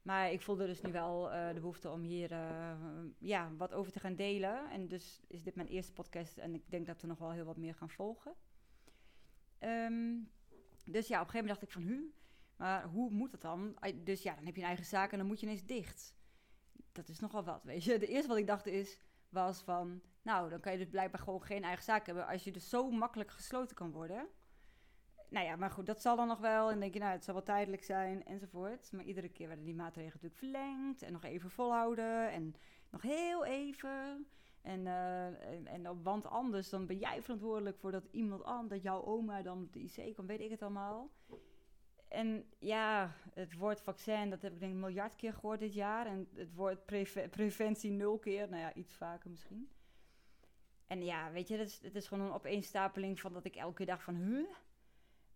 Maar 0.03 0.33
ik 0.33 0.41
voelde 0.41 0.67
dus 0.67 0.81
nu 0.81 0.93
wel 0.93 1.33
uh, 1.33 1.49
de 1.49 1.61
behoefte 1.61 1.91
om 1.91 2.01
hier 2.01 2.33
uh, 2.33 2.73
ja, 3.19 3.53
wat 3.57 3.73
over 3.73 3.93
te 3.93 4.01
gaan 4.01 4.15
delen. 4.15 4.71
En 4.71 4.89
dus 4.89 5.21
is 5.27 5.43
dit 5.43 5.55
mijn 5.55 5.69
eerste 5.69 5.93
podcast 5.93 6.39
en 6.39 6.55
ik 6.55 6.71
denk 6.71 6.87
dat 6.87 7.03
er 7.03 7.09
nog 7.09 7.19
wel 7.19 7.31
heel 7.31 7.45
wat 7.45 7.57
meer 7.57 7.75
gaan 7.75 7.91
volgen. 7.91 8.35
Um, 9.61 10.31
dus 10.85 11.09
ja, 11.09 11.21
op 11.21 11.27
een 11.27 11.31
gegeven 11.31 11.49
moment 11.49 11.49
dacht 11.49 11.63
ik 11.63 11.71
van, 11.71 11.83
hu, 11.83 12.13
maar 12.57 12.85
hoe 12.85 13.11
moet 13.11 13.31
dat 13.31 13.41
dan? 13.41 13.77
Dus 13.95 14.23
ja, 14.23 14.35
dan 14.35 14.45
heb 14.45 14.55
je 14.55 14.61
een 14.61 14.67
eigen 14.67 14.87
zaak 14.87 15.13
en 15.13 15.19
dan 15.19 15.27
moet 15.27 15.41
je 15.41 15.47
ineens 15.47 15.65
dicht. 15.65 16.15
Dat 16.93 17.09
is 17.09 17.19
nogal 17.19 17.45
wat, 17.45 17.65
weet 17.65 17.85
je. 17.85 17.99
De 17.99 18.07
eerste 18.07 18.29
wat 18.29 18.39
ik 18.39 18.47
dacht 18.47 18.67
is, 18.67 18.99
was 19.29 19.63
van, 19.63 20.03
nou, 20.23 20.51
dan 20.51 20.61
kan 20.61 20.73
je 20.73 20.79
dus 20.79 20.89
blijkbaar 20.89 21.21
gewoon 21.21 21.43
geen 21.43 21.65
eigen 21.65 21.85
zaak 21.85 22.07
hebben. 22.07 22.27
Als 22.27 22.45
je 22.45 22.53
dus 22.53 22.69
zo 22.69 22.91
makkelijk 22.91 23.31
gesloten 23.31 23.77
kan 23.77 23.91
worden 23.91 24.29
nou 25.31 25.47
ja, 25.47 25.57
maar 25.57 25.71
goed, 25.71 25.87
dat 25.87 26.01
zal 26.01 26.17
dan 26.17 26.27
nog 26.27 26.39
wel. 26.39 26.71
En 26.71 26.81
denk 26.81 26.93
je, 26.95 27.01
nou, 27.01 27.13
het 27.13 27.25
zal 27.25 27.35
wel 27.35 27.43
tijdelijk 27.43 27.85
zijn 27.85 28.25
enzovoort. 28.25 28.93
Maar 28.93 29.05
iedere 29.05 29.29
keer 29.29 29.47
werden 29.47 29.65
die 29.65 29.75
maatregelen 29.75 30.19
natuurlijk 30.23 30.41
verlengd. 30.41 31.03
En 31.03 31.13
nog 31.13 31.25
even 31.25 31.51
volhouden. 31.51 32.31
En 32.31 32.55
nog 32.91 33.03
heel 33.03 33.45
even. 33.45 34.27
En, 34.63 34.81
uh, 34.81 35.73
en, 35.73 36.03
want 36.03 36.27
anders 36.27 36.69
dan 36.69 36.87
ben 36.87 36.99
jij 36.99 37.23
verantwoordelijk 37.23 37.79
voor 37.79 37.91
dat 37.91 38.09
iemand 38.11 38.43
anders, 38.45 38.69
dat 38.69 38.83
jouw 38.83 39.05
oma 39.05 39.43
dan 39.43 39.63
op 39.63 39.73
de 39.73 39.81
IC 39.81 40.15
kan, 40.15 40.27
weet 40.27 40.41
ik 40.41 40.51
het 40.51 40.63
allemaal. 40.63 41.11
En 42.09 42.45
ja, 42.59 43.15
het 43.35 43.59
woord 43.59 43.81
vaccin, 43.81 44.31
dat 44.31 44.43
heb 44.43 44.53
ik 44.53 44.61
denk 44.61 44.71
ik 44.73 44.77
een 44.77 44.85
miljard 44.85 45.17
keer 45.17 45.33
gehoord 45.33 45.61
dit 45.61 45.75
jaar. 45.75 46.07
En 46.07 46.29
het 46.35 46.55
woord 46.55 46.87
preventie 47.31 47.91
nul 47.91 48.19
keer, 48.19 48.49
nou 48.49 48.63
ja, 48.63 48.75
iets 48.75 48.95
vaker 48.95 49.31
misschien. 49.31 49.69
En 50.91 51.05
ja, 51.05 51.31
weet 51.33 51.49
je, 51.49 51.57
het 51.57 51.69
is, 51.69 51.81
het 51.83 51.95
is 51.95 52.09
gewoon 52.09 52.27
een 52.27 52.33
opeenstapeling 52.33 53.21
van 53.21 53.33
dat 53.33 53.45
ik 53.45 53.57
elke 53.57 53.85
dag 53.85 54.03
van, 54.03 54.15
huh? 54.15 54.47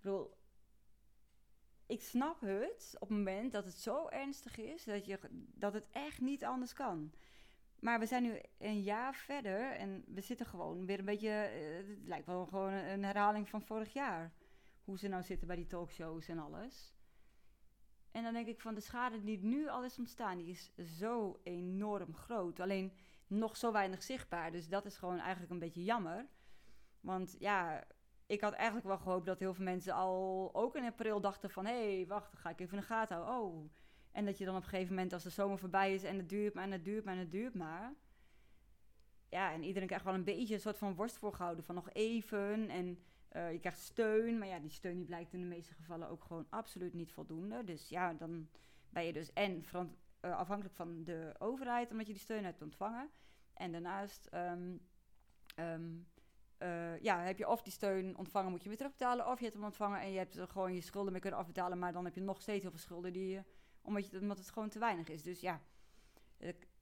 bedoel, 0.01 0.37
ik 1.87 2.01
snap 2.03 2.41
het 2.41 2.97
op 2.99 3.09
het 3.09 3.17
moment 3.19 3.53
dat 3.53 3.65
het 3.65 3.75
zo 3.75 4.09
ernstig 4.09 4.59
is 4.59 4.85
dat, 4.85 5.07
je, 5.07 5.19
dat 5.55 5.73
het 5.73 5.89
echt 5.91 6.21
niet 6.21 6.45
anders 6.45 6.73
kan. 6.73 7.13
Maar 7.81 7.99
we 7.99 8.07
zijn 8.07 8.23
nu 8.23 8.41
een 8.59 8.83
jaar 8.83 9.15
verder 9.15 9.71
en 9.71 10.05
we 10.07 10.21
zitten 10.21 10.47
gewoon 10.47 10.87
weer 10.87 10.99
een 10.99 11.05
beetje. 11.05 11.29
Eh, 11.29 11.77
het 11.77 12.07
lijkt 12.07 12.27
wel 12.27 12.47
gewoon 12.47 12.73
een 12.73 13.05
herhaling 13.05 13.49
van 13.49 13.63
vorig 13.63 13.93
jaar. 13.93 14.33
Hoe 14.85 14.99
ze 14.99 15.09
nou 15.09 15.23
zitten 15.23 15.47
bij 15.47 15.57
die 15.57 15.67
talkshows 15.67 16.29
en 16.29 16.39
alles. 16.39 16.95
En 18.11 18.23
dan 18.23 18.33
denk 18.33 18.47
ik 18.47 18.61
van 18.61 18.75
de 18.75 18.81
schade 18.81 19.25
die 19.25 19.39
nu 19.43 19.69
al 19.69 19.85
is 19.85 19.99
ontstaan, 19.99 20.39
die 20.39 20.51
is 20.51 20.73
zo 20.99 21.41
enorm 21.43 22.15
groot. 22.15 22.61
Alleen 22.61 22.93
nog 23.27 23.57
zo 23.57 23.73
weinig 23.73 24.03
zichtbaar. 24.03 24.53
Dus 24.53 24.69
dat 24.69 24.85
is 24.85 24.97
gewoon 24.97 25.19
eigenlijk 25.19 25.53
een 25.53 25.59
beetje 25.59 25.85
jammer. 25.85 26.27
Want 27.01 27.37
ja, 27.39 27.85
ik 28.27 28.41
had 28.41 28.53
eigenlijk 28.53 28.87
wel 28.87 28.99
gehoopt 28.99 29.27
dat 29.27 29.39
heel 29.39 29.55
veel 29.55 29.65
mensen 29.65 29.93
al 29.93 30.51
ook 30.53 30.77
in 30.77 30.85
april 30.85 31.21
dachten 31.21 31.51
van... 31.51 31.67
hé, 31.67 31.97
hey, 31.97 32.07
wacht, 32.07 32.33
dan 32.33 32.41
ga 32.41 32.51
ik 32.51 32.61
even 32.61 32.75
in 32.75 32.81
de 32.81 32.87
gaten 32.87 33.17
houden. 33.17 33.61
Oh. 33.61 33.71
En 34.13 34.25
dat 34.25 34.39
je 34.39 34.45
dan 34.45 34.57
op 34.57 34.63
een 34.63 34.69
gegeven 34.69 34.95
moment, 34.95 35.13
als 35.13 35.23
de 35.23 35.31
zomer 35.31 35.59
voorbij 35.59 35.95
is 35.95 36.03
en 36.03 36.17
het 36.17 36.29
duurt 36.29 36.55
maar 36.55 36.65
en 36.65 36.71
het 36.71 36.85
duurt 36.85 37.05
maar 37.05 37.15
en 37.15 37.21
het 37.21 37.33
duurt 37.33 37.55
maar... 37.55 37.95
Ja, 39.29 39.53
en 39.53 39.63
iedereen 39.63 39.87
krijgt 39.87 40.05
wel 40.05 40.15
een 40.15 40.25
beetje 40.25 40.55
een 40.55 40.61
soort 40.61 40.79
van 40.79 40.95
worst 40.95 41.19
voorgehouden 41.19 41.65
van 41.65 41.75
nog 41.75 41.91
even. 41.93 42.69
En 42.69 42.99
uh, 43.33 43.53
je 43.53 43.59
krijgt 43.59 43.79
steun, 43.79 44.39
maar 44.39 44.49
ja, 44.49 44.59
die 44.59 44.71
steun 44.71 44.97
die 44.97 45.05
blijkt 45.05 45.33
in 45.33 45.41
de 45.41 45.47
meeste 45.47 45.75
gevallen 45.75 46.09
ook 46.09 46.25
gewoon 46.25 46.47
absoluut 46.49 46.95
niet 46.95 47.13
voldoende. 47.13 47.65
Dus 47.65 47.89
ja, 47.89 48.13
dan 48.13 48.49
ben 48.89 49.05
je 49.05 49.13
dus 49.13 49.33
en 49.33 49.65
uh, 50.25 50.39
afhankelijk 50.39 50.75
van 50.75 51.05
de 51.05 51.35
overheid, 51.39 51.91
omdat 51.91 52.07
je 52.07 52.13
die 52.13 52.23
steun 52.23 52.45
hebt 52.45 52.63
ontvangen. 52.63 53.11
En 53.55 53.73
daarnaast... 53.73 54.29
Um, 54.33 54.81
um, 55.57 56.07
uh, 56.63 57.01
ja, 57.01 57.21
heb 57.21 57.39
je 57.39 57.49
of 57.49 57.63
die 57.63 57.73
steun 57.73 58.17
ontvangen, 58.17 58.51
moet 58.51 58.63
je 58.63 58.69
weer 58.69 58.77
terugbetalen. 58.77 59.29
Of 59.29 59.39
je 59.39 59.45
hebt 59.45 59.57
hem 59.57 59.65
ontvangen 59.65 60.01
en 60.01 60.11
je 60.11 60.19
hebt 60.19 60.37
er 60.37 60.49
gewoon 60.49 60.75
je 60.75 60.81
schulden 60.81 61.13
mee 61.13 61.21
kunnen 61.21 61.41
afbetalen. 61.41 61.79
Maar 61.79 61.93
dan 61.93 62.05
heb 62.05 62.15
je 62.15 62.21
nog 62.21 62.41
steeds 62.41 62.63
heel 62.63 62.71
veel 62.71 62.81
schulden 62.81 63.13
die 63.13 63.29
je, 63.29 63.45
omdat, 63.83 64.11
je, 64.11 64.21
omdat 64.21 64.39
het 64.39 64.51
gewoon 64.51 64.69
te 64.69 64.79
weinig 64.79 65.09
is. 65.09 65.23
Dus 65.23 65.41
ja, 65.41 65.63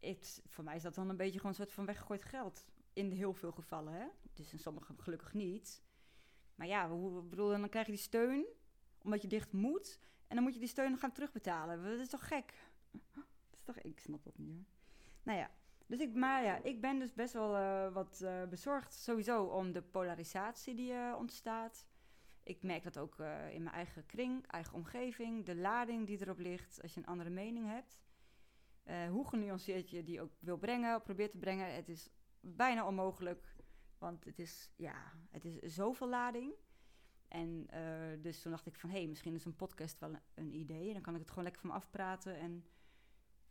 het, 0.00 0.42
voor 0.46 0.64
mij 0.64 0.76
is 0.76 0.82
dat 0.82 0.94
dan 0.94 1.08
een 1.08 1.16
beetje 1.16 1.36
gewoon 1.36 1.50
een 1.50 1.56
soort 1.56 1.72
van 1.72 1.86
weggegooid 1.86 2.24
geld. 2.24 2.66
In 2.92 3.10
heel 3.10 3.32
veel 3.32 3.52
gevallen, 3.52 3.92
hè. 3.92 4.06
Dus 4.32 4.52
in 4.52 4.58
sommige 4.58 4.94
gelukkig 4.96 5.34
niet. 5.34 5.82
Maar 6.54 6.66
ja, 6.66 6.88
hoe, 6.88 7.22
bedoel, 7.22 7.48
dan 7.48 7.68
krijg 7.68 7.86
je 7.86 7.92
die 7.92 8.00
steun 8.00 8.46
omdat 8.98 9.22
je 9.22 9.28
dicht 9.28 9.52
moet. 9.52 9.98
En 10.26 10.34
dan 10.34 10.44
moet 10.44 10.54
je 10.54 10.60
die 10.60 10.68
steun 10.68 10.98
gaan 10.98 11.12
terugbetalen. 11.12 11.82
Dat 11.82 11.98
is 11.98 12.08
toch 12.08 12.28
gek? 12.28 12.54
Toch, 13.62 13.78
ik 13.78 14.00
snap 14.00 14.24
dat 14.24 14.38
niet 14.38 14.50
hoor. 14.52 14.64
Nou 15.22 15.38
ja, 15.38 15.50
Dus 15.86 16.00
ik, 16.00 16.14
maar 16.14 16.44
ja, 16.44 16.56
ik 16.62 16.80
ben 16.80 16.98
dus 16.98 17.12
best 17.12 17.32
wel 17.32 17.56
eh, 17.56 17.92
wat 17.92 18.20
uh, 18.22 18.44
bezorgd 18.44 18.94
sowieso 18.94 19.44
om 19.44 19.72
de 19.72 19.82
polarisatie 19.82 20.74
die 20.74 20.92
uh, 20.92 21.14
ontstaat. 21.18 21.86
Ik 22.42 22.62
merk 22.62 22.82
dat 22.82 22.98
ook 22.98 23.18
in 23.50 23.62
mijn 23.62 23.74
eigen 23.74 24.06
kring, 24.06 24.46
eigen 24.46 24.74
omgeving, 24.74 25.44
de 25.44 25.56
lading 25.56 26.06
die 26.06 26.20
erop 26.20 26.38
ligt 26.38 26.82
als 26.82 26.94
je 26.94 27.00
een 27.00 27.06
andere 27.06 27.30
mening 27.30 27.66
hebt. 27.66 28.02
hoe 29.10 29.28
genuanceerd 29.28 29.90
je 29.90 30.02
die 30.02 30.20
ook 30.20 30.32
wil 30.38 30.56
brengen, 30.56 31.02
probeert 31.02 31.30
te 31.30 31.38
brengen, 31.38 31.74
het 31.74 31.88
is 31.88 32.10
bijna 32.40 32.86
onmogelijk. 32.86 33.54
Want 33.98 34.24
het 34.24 34.38
is, 34.38 34.70
ja, 34.76 35.12
het 35.30 35.44
is 35.44 35.74
zoveel 35.74 36.08
lading. 36.08 36.52
En 37.28 37.66
dus 38.20 38.42
toen 38.42 38.50
dacht 38.50 38.66
ik 38.66 38.74
van, 38.74 38.90
hé, 38.90 38.98
hey, 38.98 39.06
misschien 39.06 39.34
is 39.34 39.44
een 39.44 39.56
podcast 39.56 39.98
wel 39.98 40.10
een, 40.10 40.20
een 40.34 40.54
idee. 40.54 40.86
En 40.86 40.92
dan 40.92 41.02
kan 41.02 41.14
ik 41.14 41.20
het 41.20 41.28
gewoon 41.28 41.44
lekker 41.44 41.62
van 41.62 41.70
me 41.70 41.76
afpraten 41.76 42.38
en 42.38 42.64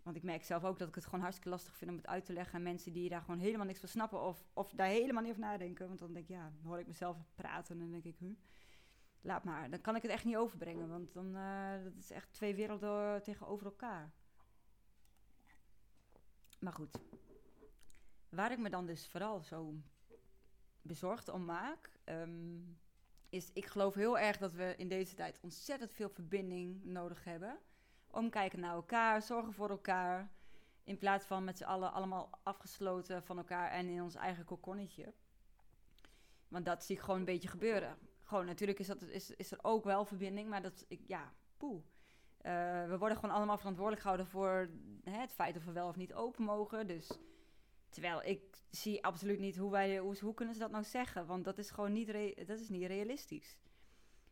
want 0.03 0.15
ik 0.15 0.23
merk 0.23 0.43
zelf 0.43 0.63
ook 0.63 0.79
dat 0.79 0.87
ik 0.87 0.95
het 0.95 1.05
gewoon 1.05 1.19
hartstikke 1.19 1.49
lastig 1.49 1.75
vind 1.75 1.91
om 1.91 1.97
het 1.97 2.07
uit 2.07 2.25
te 2.25 2.33
leggen 2.33 2.55
aan 2.55 2.63
mensen 2.63 2.93
die 2.93 3.09
daar 3.09 3.21
gewoon 3.21 3.39
helemaal 3.39 3.65
niks 3.65 3.79
van 3.79 3.89
snappen 3.89 4.21
of, 4.21 4.45
of 4.53 4.71
daar 4.71 4.87
helemaal 4.87 5.21
niet 5.21 5.31
over 5.31 5.43
nadenken. 5.43 5.87
Want 5.87 5.99
dan 5.99 6.13
denk 6.13 6.25
ik, 6.25 6.35
ja, 6.35 6.51
hoor 6.63 6.79
ik 6.79 6.87
mezelf 6.87 7.17
praten 7.35 7.75
en 7.75 7.81
dan 7.81 7.91
denk 7.91 8.03
ik, 8.03 8.17
hu, 8.19 8.37
laat 9.21 9.43
maar. 9.43 9.69
Dan 9.69 9.81
kan 9.81 9.95
ik 9.95 10.01
het 10.01 10.11
echt 10.11 10.25
niet 10.25 10.35
overbrengen, 10.35 10.89
want 10.89 11.13
dan 11.13 11.35
uh, 11.35 11.83
dat 11.83 11.95
is 11.97 12.11
echt 12.11 12.33
twee 12.33 12.55
werelden 12.55 13.23
tegenover 13.23 13.65
elkaar. 13.65 14.11
Maar 16.59 16.73
goed, 16.73 16.99
waar 18.29 18.51
ik 18.51 18.57
me 18.57 18.69
dan 18.69 18.85
dus 18.85 19.07
vooral 19.07 19.41
zo 19.41 19.75
bezorgd 20.81 21.29
om 21.29 21.45
maak, 21.45 21.89
um, 22.05 22.77
is 23.29 23.51
ik 23.53 23.65
geloof 23.65 23.93
heel 23.93 24.19
erg 24.19 24.37
dat 24.37 24.53
we 24.53 24.73
in 24.77 24.87
deze 24.87 25.15
tijd 25.15 25.39
ontzettend 25.41 25.93
veel 25.93 26.09
verbinding 26.09 26.83
nodig 26.83 27.23
hebben 27.23 27.59
omkijken 28.11 28.59
naar 28.59 28.73
elkaar, 28.73 29.21
zorgen 29.21 29.53
voor 29.53 29.69
elkaar. 29.69 30.31
In 30.83 30.97
plaats 30.97 31.25
van 31.25 31.43
met 31.43 31.57
z'n 31.57 31.63
allen 31.63 31.93
allemaal 31.93 32.29
afgesloten 32.43 33.23
van 33.23 33.37
elkaar 33.37 33.71
en 33.71 33.87
in 33.87 34.01
ons 34.01 34.15
eigen 34.15 34.45
kokonnetje. 34.45 35.13
Want 36.47 36.65
dat 36.65 36.83
zie 36.83 36.95
ik 36.95 37.01
gewoon 37.01 37.19
een 37.19 37.25
beetje 37.25 37.47
gebeuren. 37.47 37.97
Gewoon, 38.23 38.45
natuurlijk 38.45 38.79
is, 38.79 38.87
dat, 38.87 39.01
is, 39.01 39.31
is 39.31 39.51
er 39.51 39.59
ook 39.61 39.83
wel 39.83 40.05
verbinding, 40.05 40.49
maar 40.49 40.61
dat, 40.61 40.85
ik, 40.87 41.01
ja, 41.07 41.33
poeh. 41.57 41.83
Uh, 42.45 42.87
we 42.87 42.95
worden 42.97 43.17
gewoon 43.17 43.35
allemaal 43.35 43.57
verantwoordelijk 43.57 44.01
gehouden 44.01 44.27
voor 44.27 44.69
hè, 45.03 45.19
het 45.19 45.33
feit 45.33 45.57
of 45.57 45.65
we 45.65 45.71
wel 45.71 45.87
of 45.87 45.95
niet 45.95 46.13
open 46.13 46.43
mogen. 46.43 46.87
Dus 46.87 47.11
terwijl 47.89 48.23
ik 48.23 48.41
zie 48.69 49.03
absoluut 49.03 49.39
niet 49.39 49.57
hoe 49.57 49.71
wij, 49.71 49.97
hoe, 49.97 50.19
hoe 50.19 50.33
kunnen 50.33 50.53
ze 50.53 50.59
dat 50.59 50.71
nou 50.71 50.83
zeggen? 50.83 51.25
Want 51.25 51.45
dat 51.45 51.57
is 51.57 51.69
gewoon 51.69 51.91
niet, 51.91 52.07
dat 52.47 52.59
is 52.59 52.69
niet 52.69 52.85
realistisch. 52.85 53.57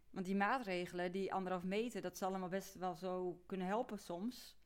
Want 0.09 0.25
die 0.25 0.35
maatregelen, 0.35 1.11
die 1.11 1.33
anderhalf 1.33 1.63
meter, 1.63 2.01
dat 2.01 2.17
zal 2.17 2.29
allemaal 2.29 2.49
best 2.49 2.75
wel 2.75 2.95
zo 2.95 3.43
kunnen 3.45 3.67
helpen 3.67 3.99
soms. 3.99 4.57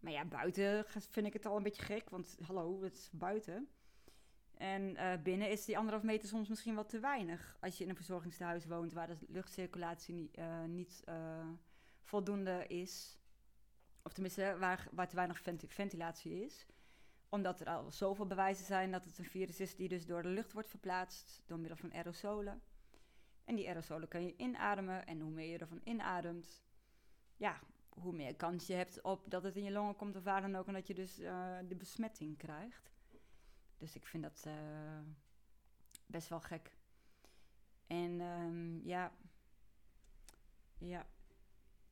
Maar 0.00 0.12
ja, 0.12 0.24
buiten 0.24 0.84
vind 0.86 1.26
ik 1.26 1.32
het 1.32 1.46
al 1.46 1.56
een 1.56 1.62
beetje 1.62 1.82
gek, 1.82 2.10
want 2.10 2.38
hallo, 2.42 2.82
het 2.82 2.96
is 2.96 3.10
buiten. 3.12 3.68
En 4.60 4.82
uh, 4.82 5.12
binnen 5.22 5.50
is 5.50 5.64
die 5.64 5.76
anderhalf 5.76 6.04
meter 6.04 6.28
soms 6.28 6.48
misschien 6.48 6.74
wel 6.74 6.86
te 6.86 6.98
weinig. 6.98 7.56
Als 7.60 7.78
je 7.78 7.84
in 7.84 7.90
een 7.90 7.96
verzorgingstehuis 7.96 8.66
woont 8.66 8.92
waar 8.92 9.06
de 9.06 9.16
luchtcirculatie 9.28 10.14
niet, 10.14 10.38
uh, 10.38 10.64
niet 10.64 11.02
uh, 11.08 11.48
voldoende 12.02 12.66
is. 12.66 13.18
Of 14.02 14.12
tenminste, 14.12 14.56
waar, 14.58 14.88
waar 14.92 15.08
te 15.08 15.16
weinig 15.16 15.40
ventilatie 15.68 16.44
is. 16.44 16.66
Omdat 17.28 17.60
er 17.60 17.66
al 17.66 17.90
zoveel 17.90 18.26
bewijzen 18.26 18.64
zijn 18.64 18.90
dat 18.90 19.04
het 19.04 19.18
een 19.18 19.24
virus 19.24 19.60
is 19.60 19.76
die 19.76 19.88
dus 19.88 20.06
door 20.06 20.22
de 20.22 20.28
lucht 20.28 20.52
wordt 20.52 20.70
verplaatst 20.70 21.42
door 21.46 21.58
middel 21.58 21.76
van 21.76 21.92
aerosolen. 21.92 22.62
En 23.50 23.56
die 23.56 23.68
aerosolen 23.68 24.08
kan 24.08 24.24
je 24.24 24.36
inademen. 24.36 25.06
En 25.06 25.20
hoe 25.20 25.30
meer 25.30 25.50
je 25.50 25.58
ervan 25.58 25.80
inademt, 25.84 26.62
ja, 27.36 27.60
hoe 27.88 28.12
meer 28.12 28.36
kans 28.36 28.66
je 28.66 28.72
hebt 28.72 29.00
op 29.00 29.30
dat 29.30 29.42
het 29.42 29.56
in 29.56 29.64
je 29.64 29.70
longen 29.70 29.96
komt 29.96 30.16
of 30.16 30.22
waar 30.22 30.40
dan 30.40 30.56
ook. 30.56 30.66
En 30.66 30.72
dat 30.72 30.86
je 30.86 30.94
dus 30.94 31.20
uh, 31.20 31.58
de 31.68 31.76
besmetting 31.76 32.36
krijgt. 32.36 32.92
Dus 33.76 33.94
ik 33.94 34.06
vind 34.06 34.22
dat 34.22 34.44
uh, 34.46 34.52
best 36.06 36.28
wel 36.28 36.40
gek. 36.40 36.76
En 37.86 38.20
um, 38.20 38.80
ja. 38.84 39.12
Ja. 40.78 41.06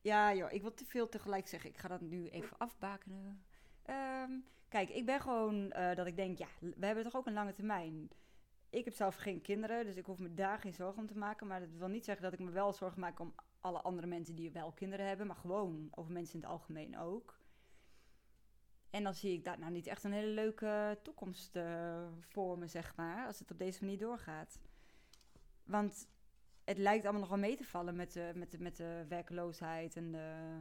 Ja, 0.01 0.33
joh, 0.33 0.51
ik 0.51 0.61
wil 0.61 0.73
te 0.73 0.85
veel 0.85 1.09
tegelijk 1.09 1.47
zeggen. 1.47 1.69
Ik 1.69 1.77
ga 1.77 1.87
dat 1.87 2.01
nu 2.01 2.27
even 2.27 2.57
afbakenen. 2.57 3.45
Um, 3.89 4.45
kijk, 4.67 4.89
ik 4.89 5.05
ben 5.05 5.21
gewoon 5.21 5.55
uh, 5.55 5.95
dat 5.95 6.07
ik 6.07 6.15
denk, 6.15 6.37
ja, 6.37 6.47
we 6.59 6.85
hebben 6.85 7.03
toch 7.03 7.15
ook 7.15 7.27
een 7.27 7.33
lange 7.33 7.53
termijn 7.53 8.09
ik 8.69 8.85
heb 8.85 8.93
zelf 8.93 9.15
geen 9.15 9.41
kinderen, 9.41 9.85
dus 9.85 9.95
ik 9.95 10.05
hoef 10.05 10.19
me 10.19 10.33
daar 10.33 10.59
geen 10.59 10.73
zorgen 10.73 11.01
om 11.01 11.07
te 11.07 11.17
maken. 11.17 11.47
Maar 11.47 11.59
dat 11.59 11.69
wil 11.77 11.87
niet 11.87 12.05
zeggen 12.05 12.23
dat 12.23 12.33
ik 12.33 12.39
me 12.39 12.51
wel 12.51 12.73
zorgen 12.73 12.99
maak 12.99 13.19
om 13.19 13.33
alle 13.59 13.81
andere 13.81 14.07
mensen 14.07 14.35
die 14.35 14.51
wel 14.51 14.71
kinderen 14.71 15.07
hebben, 15.07 15.27
maar 15.27 15.35
gewoon 15.35 15.87
over 15.91 16.11
mensen 16.11 16.35
in 16.35 16.41
het 16.41 16.49
algemeen 16.49 16.97
ook. 16.97 17.39
En 18.89 19.03
dan 19.03 19.13
zie 19.13 19.33
ik 19.33 19.43
daar 19.43 19.59
nou 19.59 19.71
niet 19.71 19.87
echt 19.87 20.03
een 20.03 20.11
hele 20.11 20.31
leuke 20.31 20.99
toekomst 21.03 21.55
uh, 21.55 22.07
voor 22.19 22.57
me, 22.57 22.67
zeg 22.67 22.95
maar, 22.95 23.25
als 23.25 23.39
het 23.39 23.51
op 23.51 23.57
deze 23.57 23.83
manier 23.83 23.99
doorgaat. 23.99 24.59
Want 25.63 26.09
het 26.63 26.77
lijkt 26.77 27.03
allemaal 27.03 27.21
nog 27.21 27.29
wel 27.29 27.39
mee 27.39 27.55
te 27.55 27.63
vallen 27.63 27.95
met 27.95 28.13
de, 28.13 28.31
met 28.35 28.51
de, 28.51 28.59
met 28.59 28.77
de 28.77 29.05
werkloosheid 29.07 29.95
en 29.95 30.11
de 30.11 30.59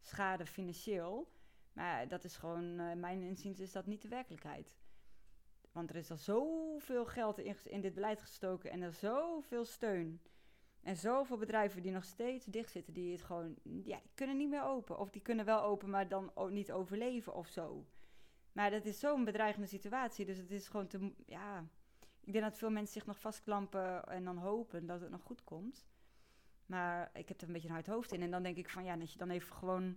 schade 0.00 0.46
financieel. 0.46 1.32
Maar 1.72 2.08
dat 2.08 2.24
is 2.24 2.36
gewoon, 2.36 2.80
uh, 2.80 2.92
mijn 2.92 3.22
inziens 3.22 3.60
is 3.60 3.72
dat 3.72 3.86
niet 3.86 4.02
de 4.02 4.08
werkelijkheid. 4.08 4.79
Want 5.72 5.90
er 5.90 5.96
is 5.96 6.10
al 6.10 6.16
zoveel 6.16 7.06
geld 7.06 7.38
in, 7.38 7.56
in 7.64 7.80
dit 7.80 7.94
beleid 7.94 8.20
gestoken 8.20 8.70
en 8.70 8.82
er 8.82 8.88
is 8.88 8.98
zoveel 8.98 9.64
steun. 9.64 10.20
En 10.82 10.96
zoveel 10.96 11.36
bedrijven 11.36 11.82
die 11.82 11.92
nog 11.92 12.04
steeds 12.04 12.44
dicht 12.44 12.70
zitten, 12.70 12.92
die 12.92 13.12
het 13.12 13.22
gewoon, 13.22 13.56
ja, 13.62 14.00
die 14.02 14.10
kunnen 14.14 14.36
niet 14.36 14.48
meer 14.48 14.64
open. 14.64 14.98
Of 14.98 15.10
die 15.10 15.22
kunnen 15.22 15.44
wel 15.44 15.62
open, 15.62 15.90
maar 15.90 16.08
dan 16.08 16.30
ook 16.34 16.50
niet 16.50 16.72
overleven 16.72 17.34
of 17.34 17.46
zo. 17.46 17.86
Maar 18.52 18.70
dat 18.70 18.84
is 18.84 18.98
zo'n 18.98 19.24
bedreigende 19.24 19.66
situatie. 19.66 20.24
Dus 20.24 20.36
het 20.36 20.50
is 20.50 20.68
gewoon 20.68 20.86
te, 20.86 21.12
ja. 21.26 21.68
Ik 22.20 22.32
denk 22.32 22.44
dat 22.44 22.58
veel 22.58 22.70
mensen 22.70 22.92
zich 22.92 23.06
nog 23.06 23.18
vastklampen 23.18 24.04
en 24.04 24.24
dan 24.24 24.36
hopen 24.36 24.86
dat 24.86 25.00
het 25.00 25.10
nog 25.10 25.22
goed 25.22 25.44
komt. 25.44 25.86
Maar 26.66 27.10
ik 27.14 27.28
heb 27.28 27.40
er 27.40 27.46
een 27.46 27.52
beetje 27.52 27.68
een 27.68 27.74
hard 27.74 27.86
hoofd 27.86 28.12
in. 28.12 28.22
En 28.22 28.30
dan 28.30 28.42
denk 28.42 28.56
ik 28.56 28.70
van 28.70 28.84
ja, 28.84 28.96
dat 28.96 29.12
je 29.12 29.18
dan 29.18 29.30
even 29.30 29.56
gewoon 29.56 29.96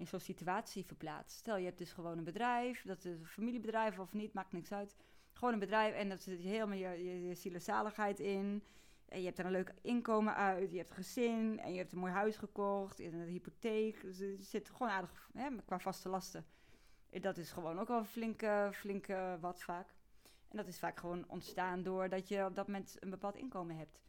in 0.00 0.06
zo'n 0.06 0.20
situatie 0.20 0.84
verplaatst. 0.84 1.36
Stel, 1.36 1.56
je 1.56 1.64
hebt 1.64 1.78
dus 1.78 1.92
gewoon 1.92 2.18
een 2.18 2.24
bedrijf, 2.24 2.82
dat 2.82 3.04
is 3.04 3.04
een 3.04 3.26
familiebedrijf 3.26 3.98
of 3.98 4.12
niet, 4.12 4.32
maakt 4.32 4.52
niks 4.52 4.72
uit. 4.72 4.96
Gewoon 5.32 5.52
een 5.52 5.60
bedrijf 5.60 5.94
en 5.94 6.08
dat 6.08 6.22
zit 6.22 6.40
helemaal 6.40 6.76
je, 6.76 7.04
je, 7.04 7.26
je 7.26 7.34
zielenzaligheid 7.34 8.20
in. 8.20 8.64
En 9.08 9.18
je 9.18 9.26
hebt 9.26 9.38
er 9.38 9.44
een 9.44 9.50
leuk 9.50 9.74
inkomen 9.82 10.34
uit, 10.34 10.70
je 10.70 10.76
hebt 10.76 10.90
een 10.90 10.96
gezin 10.96 11.60
en 11.60 11.72
je 11.72 11.78
hebt 11.78 11.92
een 11.92 11.98
mooi 11.98 12.12
huis 12.12 12.36
gekocht, 12.36 12.98
hebt 12.98 13.12
een 13.12 13.26
hypotheek. 13.26 14.02
Dus 14.02 14.50
zit 14.50 14.70
gewoon 14.70 14.92
aardig 14.92 15.30
hè, 15.32 15.48
qua 15.64 15.78
vaste 15.78 16.08
lasten. 16.08 16.46
Dat 17.10 17.36
is 17.36 17.50
gewoon 17.50 17.78
ook 17.78 17.88
wel 17.88 17.98
een 17.98 18.04
flinke, 18.04 18.70
flinke 18.72 19.38
wat 19.40 19.62
vaak. 19.62 19.94
En 20.48 20.56
dat 20.56 20.66
is 20.66 20.78
vaak 20.78 20.98
gewoon 20.98 21.24
ontstaan 21.28 21.82
doordat 21.82 22.28
je 22.28 22.44
op 22.44 22.54
dat 22.54 22.66
moment 22.66 22.96
een 23.00 23.10
bepaald 23.10 23.36
inkomen 23.36 23.76
hebt. 23.76 24.00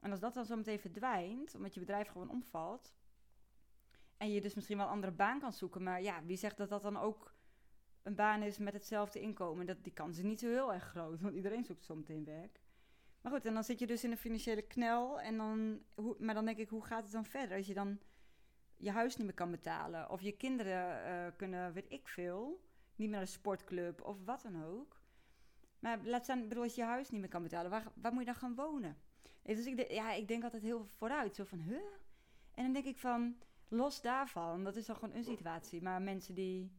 En 0.00 0.10
als 0.10 0.20
dat 0.20 0.34
dan 0.34 0.44
zo 0.44 0.56
meteen 0.56 0.80
verdwijnt, 0.80 1.54
omdat 1.54 1.74
je 1.74 1.80
bedrijf 1.80 2.08
gewoon 2.08 2.30
omvalt, 2.30 2.94
en 4.20 4.32
je 4.32 4.40
dus 4.40 4.54
misschien 4.54 4.76
wel 4.76 4.86
een 4.86 4.92
andere 4.92 5.12
baan 5.12 5.40
kan 5.40 5.52
zoeken. 5.52 5.82
Maar 5.82 6.02
ja, 6.02 6.24
wie 6.24 6.36
zegt 6.36 6.56
dat 6.56 6.68
dat 6.68 6.82
dan 6.82 6.96
ook 6.96 7.34
een 8.02 8.14
baan 8.14 8.42
is 8.42 8.58
met 8.58 8.72
hetzelfde 8.72 9.20
inkomen? 9.20 9.66
Dat, 9.66 9.84
die 9.84 9.92
kans 9.92 10.16
is 10.16 10.24
niet 10.24 10.40
zo 10.40 10.48
heel 10.48 10.72
erg 10.72 10.84
groot, 10.84 11.20
want 11.20 11.34
iedereen 11.34 11.64
zoekt 11.64 11.84
zo 11.84 11.94
meteen 11.94 12.24
werk. 12.24 12.60
Maar 13.20 13.32
goed, 13.32 13.44
en 13.44 13.54
dan 13.54 13.64
zit 13.64 13.78
je 13.78 13.86
dus 13.86 14.04
in 14.04 14.10
een 14.10 14.16
financiële 14.16 14.62
knel. 14.62 15.20
En 15.20 15.36
dan, 15.36 15.82
hoe, 15.94 16.16
maar 16.18 16.34
dan 16.34 16.44
denk 16.44 16.58
ik, 16.58 16.68
hoe 16.68 16.84
gaat 16.84 17.02
het 17.02 17.12
dan 17.12 17.24
verder? 17.24 17.56
Als 17.56 17.66
je 17.66 17.74
dan 17.74 17.98
je 18.76 18.90
huis 18.90 19.16
niet 19.16 19.26
meer 19.26 19.34
kan 19.34 19.50
betalen. 19.50 20.10
Of 20.10 20.20
je 20.20 20.32
kinderen 20.32 21.06
uh, 21.06 21.36
kunnen, 21.36 21.72
weet 21.72 21.92
ik 21.92 22.08
veel, 22.08 22.64
niet 22.96 23.08
meer 23.08 23.16
naar 23.16 23.26
de 23.26 23.32
sportclub 23.32 24.02
of 24.02 24.24
wat 24.24 24.42
dan 24.42 24.64
ook. 24.64 25.00
Maar 25.78 25.98
laat 26.04 26.24
staan, 26.24 26.48
bedoel, 26.48 26.62
als 26.62 26.74
je 26.74 26.80
je 26.80 26.86
huis 26.86 27.10
niet 27.10 27.20
meer 27.20 27.30
kan 27.30 27.42
betalen, 27.42 27.70
waar, 27.70 27.92
waar 27.94 28.12
moet 28.12 28.20
je 28.20 28.26
dan 28.26 28.34
gaan 28.34 28.54
wonen? 28.54 28.96
Dus 29.42 29.66
ik, 29.66 29.90
ja, 29.90 30.12
ik 30.12 30.28
denk 30.28 30.42
altijd 30.42 30.62
heel 30.62 30.86
vooruit. 30.96 31.34
Zo 31.34 31.44
van, 31.44 31.58
huh? 31.58 31.82
En 32.54 32.64
dan 32.64 32.72
denk 32.72 32.84
ik 32.84 32.98
van, 32.98 33.36
los 33.70 34.00
daarvan, 34.00 34.64
dat 34.64 34.76
is 34.76 34.86
dan 34.86 34.96
gewoon 34.96 35.14
een 35.14 35.24
situatie. 35.24 35.82
Maar 35.82 36.02
mensen 36.02 36.34
die 36.34 36.72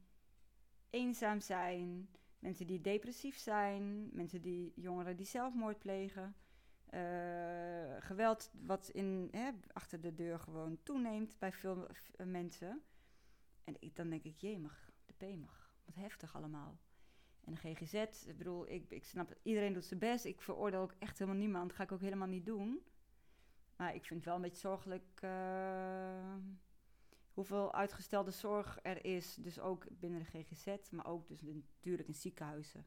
eenzaam 0.90 1.40
zijn, 1.40 2.10
mensen 2.40 2.68
die 2.68 2.82
depressief 2.82 3.38
zijn, 3.38 4.10
mensen 4.14 4.42
die 4.42 4.74
jongeren 4.76 5.16
die 5.16 5.26
zelfmoord 5.26 5.80
plegen. 5.80 6.36
Uh, 6.94 7.96
geweld 8.00 8.52
wat 8.66 8.90
in, 8.90 9.28
hè, 9.32 9.50
achter 9.74 10.02
de 10.02 10.14
deur 10.14 10.40
gewoon 10.40 10.80
toeneemt 10.84 11.40
bij 11.40 11.52
veel 11.52 11.88
mensen. 12.26 12.82
En 13.64 13.76
ik, 13.80 13.96
dan 13.96 14.10
denk 14.10 14.24
ik, 14.24 14.38
jemig, 14.38 14.92
de 15.18 15.38
mag, 15.38 15.74
Wat 15.86 15.96
heftig 15.96 16.36
allemaal. 16.36 16.80
En 17.44 17.54
de 17.54 17.60
GGZ, 17.60 18.26
ik 18.28 18.38
bedoel, 18.38 18.70
ik, 18.70 18.90
ik 18.90 19.06
snap, 19.06 19.36
iedereen 19.44 19.74
doet 19.74 19.86
zijn 19.86 20.00
best. 20.00 20.26
Ik 20.26 20.42
veroordeel 20.42 20.82
ook 20.82 20.96
echt 21.00 21.20
helemaal 21.20 21.40
niemand. 21.40 21.68
Dat 21.68 21.76
ga 21.76 21.84
ik 21.84 21.92
ook 21.92 22.02
helemaal 22.02 22.28
niet 22.28 22.46
doen. 22.46 22.82
Maar 23.76 23.96
ik 23.96 24.06
vind 24.06 24.20
het 24.20 24.26
wel 24.26 24.36
een 24.36 24.42
beetje 24.42 24.68
zorgelijk... 24.68 25.22
Uh, 25.24 26.36
hoeveel 27.34 27.74
uitgestelde 27.74 28.32
zorg 28.32 28.80
er 28.82 29.06
is. 29.06 29.36
Dus 29.36 29.60
ook 29.60 29.86
binnen 29.90 30.20
de 30.20 30.26
GGZ, 30.26 30.90
maar 30.90 31.06
ook 31.06 31.28
dus 31.28 31.42
natuurlijk 31.42 32.08
in 32.08 32.14
ziekenhuizen. 32.14 32.86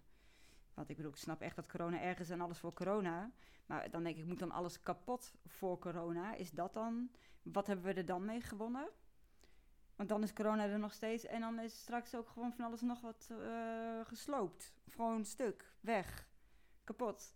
Want 0.74 0.88
ik 0.88 0.96
bedoel, 0.96 1.12
ik 1.12 1.18
snap 1.18 1.40
echt 1.40 1.56
dat 1.56 1.68
corona 1.68 2.00
ergens 2.00 2.30
en 2.30 2.40
alles 2.40 2.58
voor 2.58 2.72
corona. 2.72 3.30
Maar 3.66 3.90
dan 3.90 4.02
denk 4.02 4.16
ik, 4.16 4.24
moet 4.24 4.38
dan 4.38 4.50
alles 4.50 4.82
kapot 4.82 5.34
voor 5.46 5.78
corona? 5.78 6.34
Is 6.34 6.50
dat 6.50 6.74
dan, 6.74 7.10
wat 7.42 7.66
hebben 7.66 7.84
we 7.84 7.92
er 7.92 8.06
dan 8.06 8.24
mee 8.24 8.40
gewonnen? 8.40 8.88
Want 9.96 10.08
dan 10.08 10.22
is 10.22 10.32
corona 10.32 10.66
er 10.66 10.78
nog 10.78 10.92
steeds 10.92 11.26
en 11.26 11.40
dan 11.40 11.58
is 11.58 11.78
straks 11.78 12.14
ook 12.14 12.28
gewoon 12.28 12.52
van 12.52 12.64
alles 12.64 12.80
nog 12.80 13.00
wat 13.00 13.28
uh, 13.30 14.00
gesloopt. 14.04 14.74
gewoon 14.90 15.24
stuk, 15.24 15.74
weg, 15.80 16.28
kapot. 16.84 17.34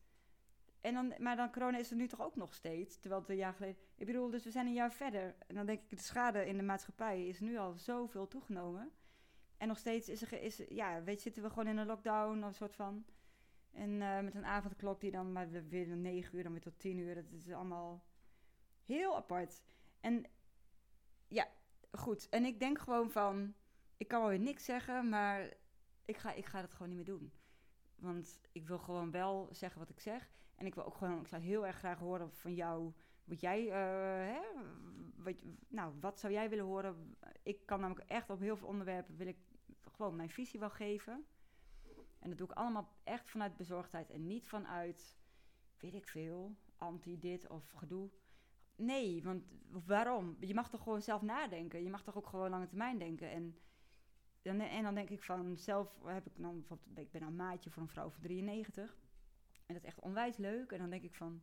En 0.80 0.94
dan, 0.94 1.14
maar 1.18 1.36
dan 1.36 1.52
corona 1.52 1.78
is 1.78 1.90
er 1.90 1.96
nu 1.96 2.08
toch 2.08 2.20
ook 2.20 2.36
nog 2.36 2.54
steeds, 2.54 2.98
terwijl 2.98 3.20
het 3.20 3.30
een 3.30 3.36
jaar 3.36 3.54
geleden... 3.54 3.76
Ik 3.96 4.06
bedoel, 4.06 4.30
dus 4.30 4.44
we 4.44 4.50
zijn 4.50 4.66
een 4.66 4.72
jaar 4.72 4.92
verder. 4.92 5.34
En 5.46 5.54
dan 5.54 5.66
denk 5.66 5.80
ik, 5.80 5.90
de 5.90 6.04
schade 6.04 6.46
in 6.46 6.56
de 6.56 6.62
maatschappij 6.62 7.26
is 7.26 7.40
nu 7.40 7.56
al 7.56 7.72
zoveel 7.76 8.28
toegenomen. 8.28 8.90
En 9.56 9.68
nog 9.68 9.78
steeds 9.78 10.08
is 10.08 10.22
er, 10.22 10.42
is, 10.42 10.62
ja, 10.68 11.02
weet, 11.02 11.22
zitten 11.22 11.42
we 11.42 11.48
gewoon 11.48 11.66
in 11.66 11.76
een 11.76 11.86
lockdown 11.86 12.44
of 12.44 12.54
soort 12.54 12.74
van... 12.74 13.04
En 13.72 14.02
eh, 14.02 14.20
met 14.20 14.34
een 14.34 14.44
avondklok 14.44 15.00
die 15.00 15.10
dan 15.10 15.32
maar 15.32 15.48
weer 15.68 15.90
een 15.90 16.00
9 16.00 16.36
uur, 16.36 16.42
dan 16.42 16.52
weer 16.52 16.60
tot 16.60 16.78
10 16.78 16.98
uur. 16.98 17.14
Dat 17.14 17.32
is 17.32 17.52
allemaal 17.52 18.04
heel 18.84 19.16
apart. 19.16 19.62
En 20.00 20.24
ja, 21.28 21.48
goed. 21.92 22.28
En 22.28 22.44
ik 22.44 22.60
denk 22.60 22.78
gewoon 22.78 23.10
van, 23.10 23.54
ik 23.96 24.08
kan 24.08 24.20
wel 24.20 24.28
weer 24.28 24.38
niks 24.38 24.64
zeggen, 24.64 25.08
maar 25.08 25.52
ik 26.04 26.16
ga, 26.16 26.32
ik 26.32 26.46
ga 26.46 26.60
dat 26.60 26.72
gewoon 26.72 26.88
niet 26.88 26.96
meer 26.96 27.18
doen. 27.18 27.32
Want 27.98 28.40
ik 28.52 28.66
wil 28.66 28.78
gewoon 28.78 29.10
wel 29.10 29.48
zeggen 29.50 29.78
wat 29.78 29.90
ik 29.90 30.00
zeg. 30.00 30.30
En 30.54 30.66
ik 30.66 30.74
wil 30.74 30.84
ook 30.84 30.96
gewoon, 30.96 31.20
ik 31.20 31.26
zou 31.26 31.42
heel 31.42 31.66
erg 31.66 31.76
graag 31.76 31.98
horen 31.98 32.32
van 32.32 32.54
jou, 32.54 32.92
wat 33.24 33.40
jij, 33.40 33.64
uh, 33.64 33.72
hè, 34.32 34.40
wat, 35.16 35.34
nou, 35.68 35.94
wat 36.00 36.20
zou 36.20 36.32
jij 36.32 36.48
willen 36.48 36.64
horen? 36.64 37.16
Ik 37.42 37.66
kan 37.66 37.80
namelijk 37.80 38.08
echt 38.10 38.30
op 38.30 38.40
heel 38.40 38.56
veel 38.56 38.68
onderwerpen, 38.68 39.16
wil 39.16 39.26
ik 39.26 39.38
gewoon 39.82 40.16
mijn 40.16 40.30
visie 40.30 40.60
wel 40.60 40.70
geven. 40.70 41.26
En 42.18 42.28
dat 42.28 42.38
doe 42.38 42.48
ik 42.48 42.56
allemaal 42.56 42.88
echt 43.04 43.30
vanuit 43.30 43.56
bezorgdheid 43.56 44.10
en 44.10 44.26
niet 44.26 44.48
vanuit, 44.48 45.18
weet 45.78 45.94
ik 45.94 46.08
veel, 46.08 46.56
anti 46.76 47.18
dit 47.18 47.48
of 47.48 47.70
gedoe. 47.70 48.10
Nee, 48.76 49.22
want 49.22 49.44
waarom? 49.86 50.36
Je 50.40 50.54
mag 50.54 50.70
toch 50.70 50.82
gewoon 50.82 51.02
zelf 51.02 51.22
nadenken. 51.22 51.82
Je 51.82 51.90
mag 51.90 52.02
toch 52.02 52.16
ook 52.16 52.26
gewoon 52.26 52.50
lange 52.50 52.66
termijn 52.66 52.98
denken. 52.98 53.30
En 53.30 53.58
en 54.48 54.82
dan 54.82 54.94
denk 54.94 55.10
ik 55.10 55.22
van, 55.22 55.56
zelf 55.56 56.02
heb 56.04 56.26
ik 56.26 56.32
dan 56.36 56.64
ik 56.94 57.10
ben 57.10 57.22
een 57.22 57.36
maatje 57.36 57.70
voor 57.70 57.82
een 57.82 57.88
vrouw 57.88 58.10
van 58.10 58.22
93. 58.22 58.96
En 59.66 59.74
dat 59.74 59.82
is 59.82 59.88
echt 59.88 60.00
onwijs 60.00 60.36
leuk. 60.36 60.72
En 60.72 60.78
dan 60.78 60.90
denk 60.90 61.02
ik 61.02 61.14
van, 61.14 61.42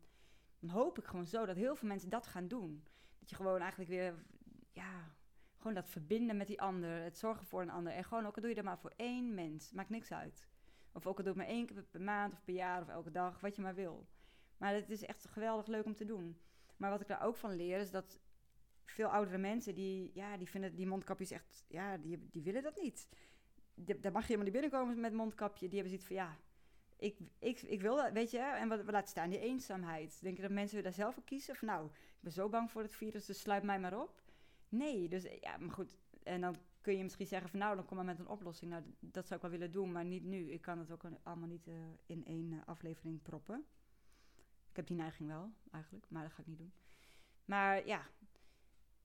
dan 0.59 0.69
hoop 0.69 0.97
ik 0.97 1.05
gewoon 1.05 1.27
zo 1.27 1.45
dat 1.45 1.55
heel 1.55 1.75
veel 1.75 1.87
mensen 1.87 2.09
dat 2.09 2.27
gaan 2.27 2.47
doen. 2.47 2.83
Dat 3.19 3.29
je 3.29 3.35
gewoon 3.35 3.59
eigenlijk 3.59 3.89
weer, 3.89 4.25
ja, 4.71 5.15
gewoon 5.57 5.73
dat 5.73 5.89
verbinden 5.89 6.37
met 6.37 6.47
die 6.47 6.61
ander. 6.61 7.03
Het 7.03 7.17
zorgen 7.17 7.45
voor 7.45 7.61
een 7.61 7.69
ander. 7.69 7.93
En 7.93 8.03
gewoon, 8.03 8.25
ook 8.25 8.35
al 8.35 8.41
doe 8.41 8.49
je 8.49 8.55
dat 8.55 8.65
maar 8.65 8.79
voor 8.79 8.93
één 8.95 9.33
mens. 9.33 9.71
Maakt 9.71 9.89
niks 9.89 10.11
uit. 10.11 10.47
Of 10.91 11.07
ook 11.07 11.17
al 11.17 11.23
doe 11.23 11.33
ik 11.33 11.39
maar 11.39 11.47
één 11.47 11.65
keer 11.65 11.83
per 11.83 12.01
maand 12.01 12.33
of 12.33 12.43
per 12.43 12.53
jaar 12.53 12.81
of 12.81 12.87
elke 12.87 13.11
dag, 13.11 13.39
wat 13.39 13.55
je 13.55 13.61
maar 13.61 13.75
wil. 13.75 14.07
Maar 14.57 14.73
het 14.73 14.89
is 14.89 15.05
echt 15.05 15.27
geweldig 15.27 15.67
leuk 15.67 15.85
om 15.85 15.95
te 15.95 16.05
doen. 16.05 16.39
Maar 16.77 16.89
wat 16.89 17.01
ik 17.01 17.07
daar 17.07 17.21
ook 17.21 17.35
van 17.35 17.55
leer 17.55 17.79
is 17.79 17.91
dat 17.91 18.19
veel 18.91 19.07
oudere 19.07 19.37
mensen 19.37 19.75
die, 19.75 20.11
ja, 20.13 20.37
die 20.37 20.49
vinden 20.49 20.75
die 20.75 20.87
mondkapjes 20.87 21.31
echt, 21.31 21.65
ja, 21.67 21.97
die, 21.97 22.27
die 22.31 22.41
willen 22.41 22.63
dat 22.63 22.81
niet. 22.81 23.07
daar 23.75 24.11
mag 24.11 24.21
je 24.21 24.27
helemaal 24.27 24.51
niet 24.51 24.61
binnenkomen 24.61 24.99
met 24.99 25.13
mondkapje. 25.13 25.67
Die 25.67 25.79
hebben 25.79 25.89
zoiets 25.89 26.07
van, 26.07 26.15
ja, 26.15 26.37
ik, 26.97 27.17
ik, 27.39 27.61
ik 27.61 27.81
wil 27.81 27.95
dat, 27.95 28.11
weet 28.11 28.31
je, 28.31 28.39
en 28.39 28.67
wat 28.67 28.83
laten 28.85 29.09
staan, 29.09 29.29
die 29.29 29.39
eenzaamheid. 29.39 30.21
Denk 30.21 30.35
je 30.35 30.41
dat 30.41 30.51
mensen 30.51 30.83
daar 30.83 30.93
zelf 30.93 31.13
voor 31.13 31.23
kiezen? 31.23 31.55
Van 31.55 31.67
nou, 31.67 31.85
ik 31.85 32.19
ben 32.19 32.31
zo 32.31 32.49
bang 32.49 32.71
voor 32.71 32.81
het 32.81 32.95
virus, 32.95 33.25
dus 33.25 33.39
sluit 33.39 33.63
mij 33.63 33.79
maar 33.79 33.99
op. 33.99 34.23
Nee, 34.69 35.09
dus 35.09 35.23
ja, 35.41 35.57
maar 35.57 35.71
goed. 35.71 35.97
En 36.23 36.41
dan 36.41 36.55
kun 36.81 36.97
je 36.97 37.03
misschien 37.03 37.27
zeggen 37.27 37.49
van 37.49 37.59
nou, 37.59 37.75
dan 37.75 37.85
kom 37.85 37.95
maar 37.95 38.05
met 38.05 38.19
een 38.19 38.27
oplossing. 38.27 38.71
Nou, 38.71 38.83
dat 38.99 39.27
zou 39.27 39.35
ik 39.35 39.41
wel 39.41 39.59
willen 39.59 39.71
doen, 39.71 39.91
maar 39.91 40.05
niet 40.05 40.23
nu. 40.23 40.51
Ik 40.51 40.61
kan 40.61 40.79
het 40.79 40.91
ook 40.91 41.03
allemaal 41.23 41.47
niet 41.47 41.67
uh, 41.67 41.73
in 42.05 42.25
één 42.25 42.51
uh, 42.51 42.59
aflevering 42.65 43.21
proppen. 43.21 43.65
Ik 44.69 44.75
heb 44.75 44.87
die 44.87 44.97
neiging 44.97 45.29
wel, 45.29 45.51
eigenlijk, 45.71 46.05
maar 46.09 46.23
dat 46.23 46.31
ga 46.31 46.41
ik 46.41 46.47
niet 46.47 46.57
doen. 46.57 46.73
Maar 47.45 47.87
ja, 47.87 48.07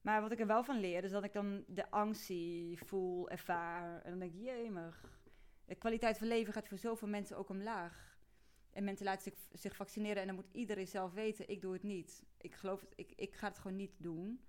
maar 0.01 0.21
wat 0.21 0.33
ik 0.33 0.41
er 0.41 0.47
wel 0.47 0.65
van 0.65 0.81
leer, 0.81 1.05
is 1.05 1.11
dat 1.11 1.25
ik 1.25 1.33
dan 1.33 1.65
de 1.67 1.91
angst 1.91 2.23
zie, 2.23 2.79
voel, 2.85 3.31
ervaar. 3.31 4.03
En 4.03 4.11
dan 4.11 4.19
denk 4.19 4.33
ik, 4.33 4.41
jemig. 4.41 5.21
De 5.65 5.75
kwaliteit 5.75 6.19
van 6.19 6.27
leven 6.27 6.53
gaat 6.53 6.69
voor 6.69 6.79
zoveel 6.79 7.09
mensen 7.09 7.37
ook 7.37 7.49
omlaag. 7.49 8.19
En 8.71 8.85
mensen 8.85 9.05
laten 9.05 9.23
zich, 9.23 9.35
zich 9.53 9.77
vaccineren 9.77 10.21
en 10.21 10.27
dan 10.27 10.37
moet 10.37 10.49
iedereen 10.53 10.87
zelf 10.87 11.13
weten, 11.13 11.49
ik 11.49 11.61
doe 11.61 11.73
het 11.73 11.83
niet. 11.83 12.25
Ik 12.37 12.55
geloof 12.55 12.81
het, 12.81 12.93
ik, 12.97 13.13
ik 13.17 13.35
ga 13.35 13.49
het 13.49 13.59
gewoon 13.59 13.77
niet 13.77 13.93
doen. 13.97 14.41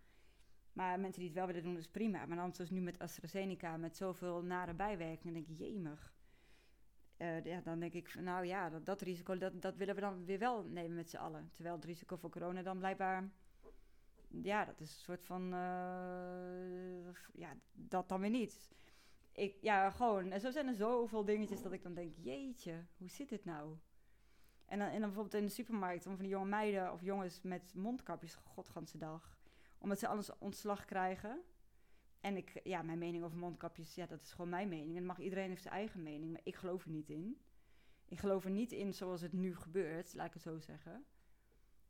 Maar 0.73 0.99
mensen 0.99 1.19
die 1.19 1.29
het 1.29 1.37
wel 1.37 1.47
willen 1.47 1.63
doen, 1.63 1.77
is 1.77 1.87
prima. 1.87 2.25
Maar 2.25 2.37
dan 2.37 2.55
zoals 2.55 2.69
nu 2.69 2.81
met 2.81 2.99
AstraZeneca, 2.99 3.77
met 3.77 3.97
zoveel 3.97 4.43
nare 4.43 4.73
bijwerkingen, 4.73 5.33
denk 5.33 5.47
ik, 5.47 5.57
jemig. 5.57 6.13
Uh, 7.17 7.43
ja, 7.43 7.61
dan 7.61 7.79
denk 7.79 7.93
ik, 7.93 8.15
nou 8.15 8.45
ja, 8.45 8.69
dat, 8.69 8.85
dat 8.85 9.01
risico, 9.01 9.37
dat, 9.37 9.61
dat 9.61 9.75
willen 9.75 9.95
we 9.95 10.01
dan 10.01 10.25
weer 10.25 10.39
wel 10.39 10.63
nemen 10.63 10.95
met 10.95 11.09
z'n 11.09 11.17
allen. 11.17 11.49
Terwijl 11.53 11.75
het 11.75 11.85
risico 11.85 12.15
voor 12.15 12.29
corona 12.29 12.61
dan 12.61 12.77
blijkbaar, 12.77 13.31
ja, 14.43 14.65
dat 14.65 14.79
is 14.79 14.89
een 14.89 15.01
soort 15.01 15.25
van, 15.25 15.43
uh, 15.43 17.13
ja, 17.33 17.55
dat 17.73 18.09
dan 18.09 18.21
weer 18.21 18.29
niet. 18.29 18.71
Ik, 19.31 19.57
ja, 19.61 19.89
gewoon, 19.89 20.31
en 20.31 20.39
zo 20.39 20.51
zijn 20.51 20.67
er 20.67 20.75
zoveel 20.75 21.25
dingetjes 21.25 21.61
dat 21.61 21.71
ik 21.71 21.83
dan 21.83 21.93
denk, 21.93 22.15
jeetje, 22.15 22.85
hoe 22.97 23.09
zit 23.09 23.29
dit 23.29 23.45
nou? 23.45 23.77
En 24.65 24.79
dan, 24.79 24.87
en 24.87 24.99
dan 24.99 25.01
bijvoorbeeld 25.01 25.41
in 25.41 25.45
de 25.45 25.53
supermarkt, 25.53 26.07
om 26.07 26.15
van 26.15 26.23
die 26.23 26.33
jonge 26.33 26.49
meiden 26.49 26.91
of 26.91 27.01
jongens 27.01 27.41
met 27.41 27.73
mondkapjes, 27.73 28.35
godganse 28.35 28.97
dag 28.97 29.39
omdat 29.81 29.99
ze 29.99 30.07
alles 30.07 30.37
ontslag 30.37 30.85
krijgen. 30.85 31.41
En 32.19 32.37
ik, 32.37 32.59
ja, 32.63 32.81
mijn 32.81 32.97
mening 32.97 33.23
over 33.23 33.37
mondkapjes, 33.37 33.95
ja, 33.95 34.05
dat 34.05 34.21
is 34.21 34.31
gewoon 34.31 34.49
mijn 34.49 34.69
mening. 34.69 34.97
En 34.97 35.05
mag 35.05 35.19
iedereen 35.19 35.49
heeft 35.49 35.61
zijn 35.61 35.73
eigen 35.73 36.03
mening, 36.03 36.31
maar 36.31 36.41
ik 36.43 36.55
geloof 36.55 36.83
er 36.83 36.91
niet 36.91 37.09
in. 37.09 37.41
Ik 38.07 38.19
geloof 38.19 38.45
er 38.45 38.51
niet 38.51 38.71
in 38.71 38.93
zoals 38.93 39.21
het 39.21 39.33
nu 39.33 39.55
gebeurt, 39.55 40.13
laat 40.13 40.27
ik 40.27 40.33
het 40.33 40.41
zo 40.41 40.59
zeggen. 40.59 41.05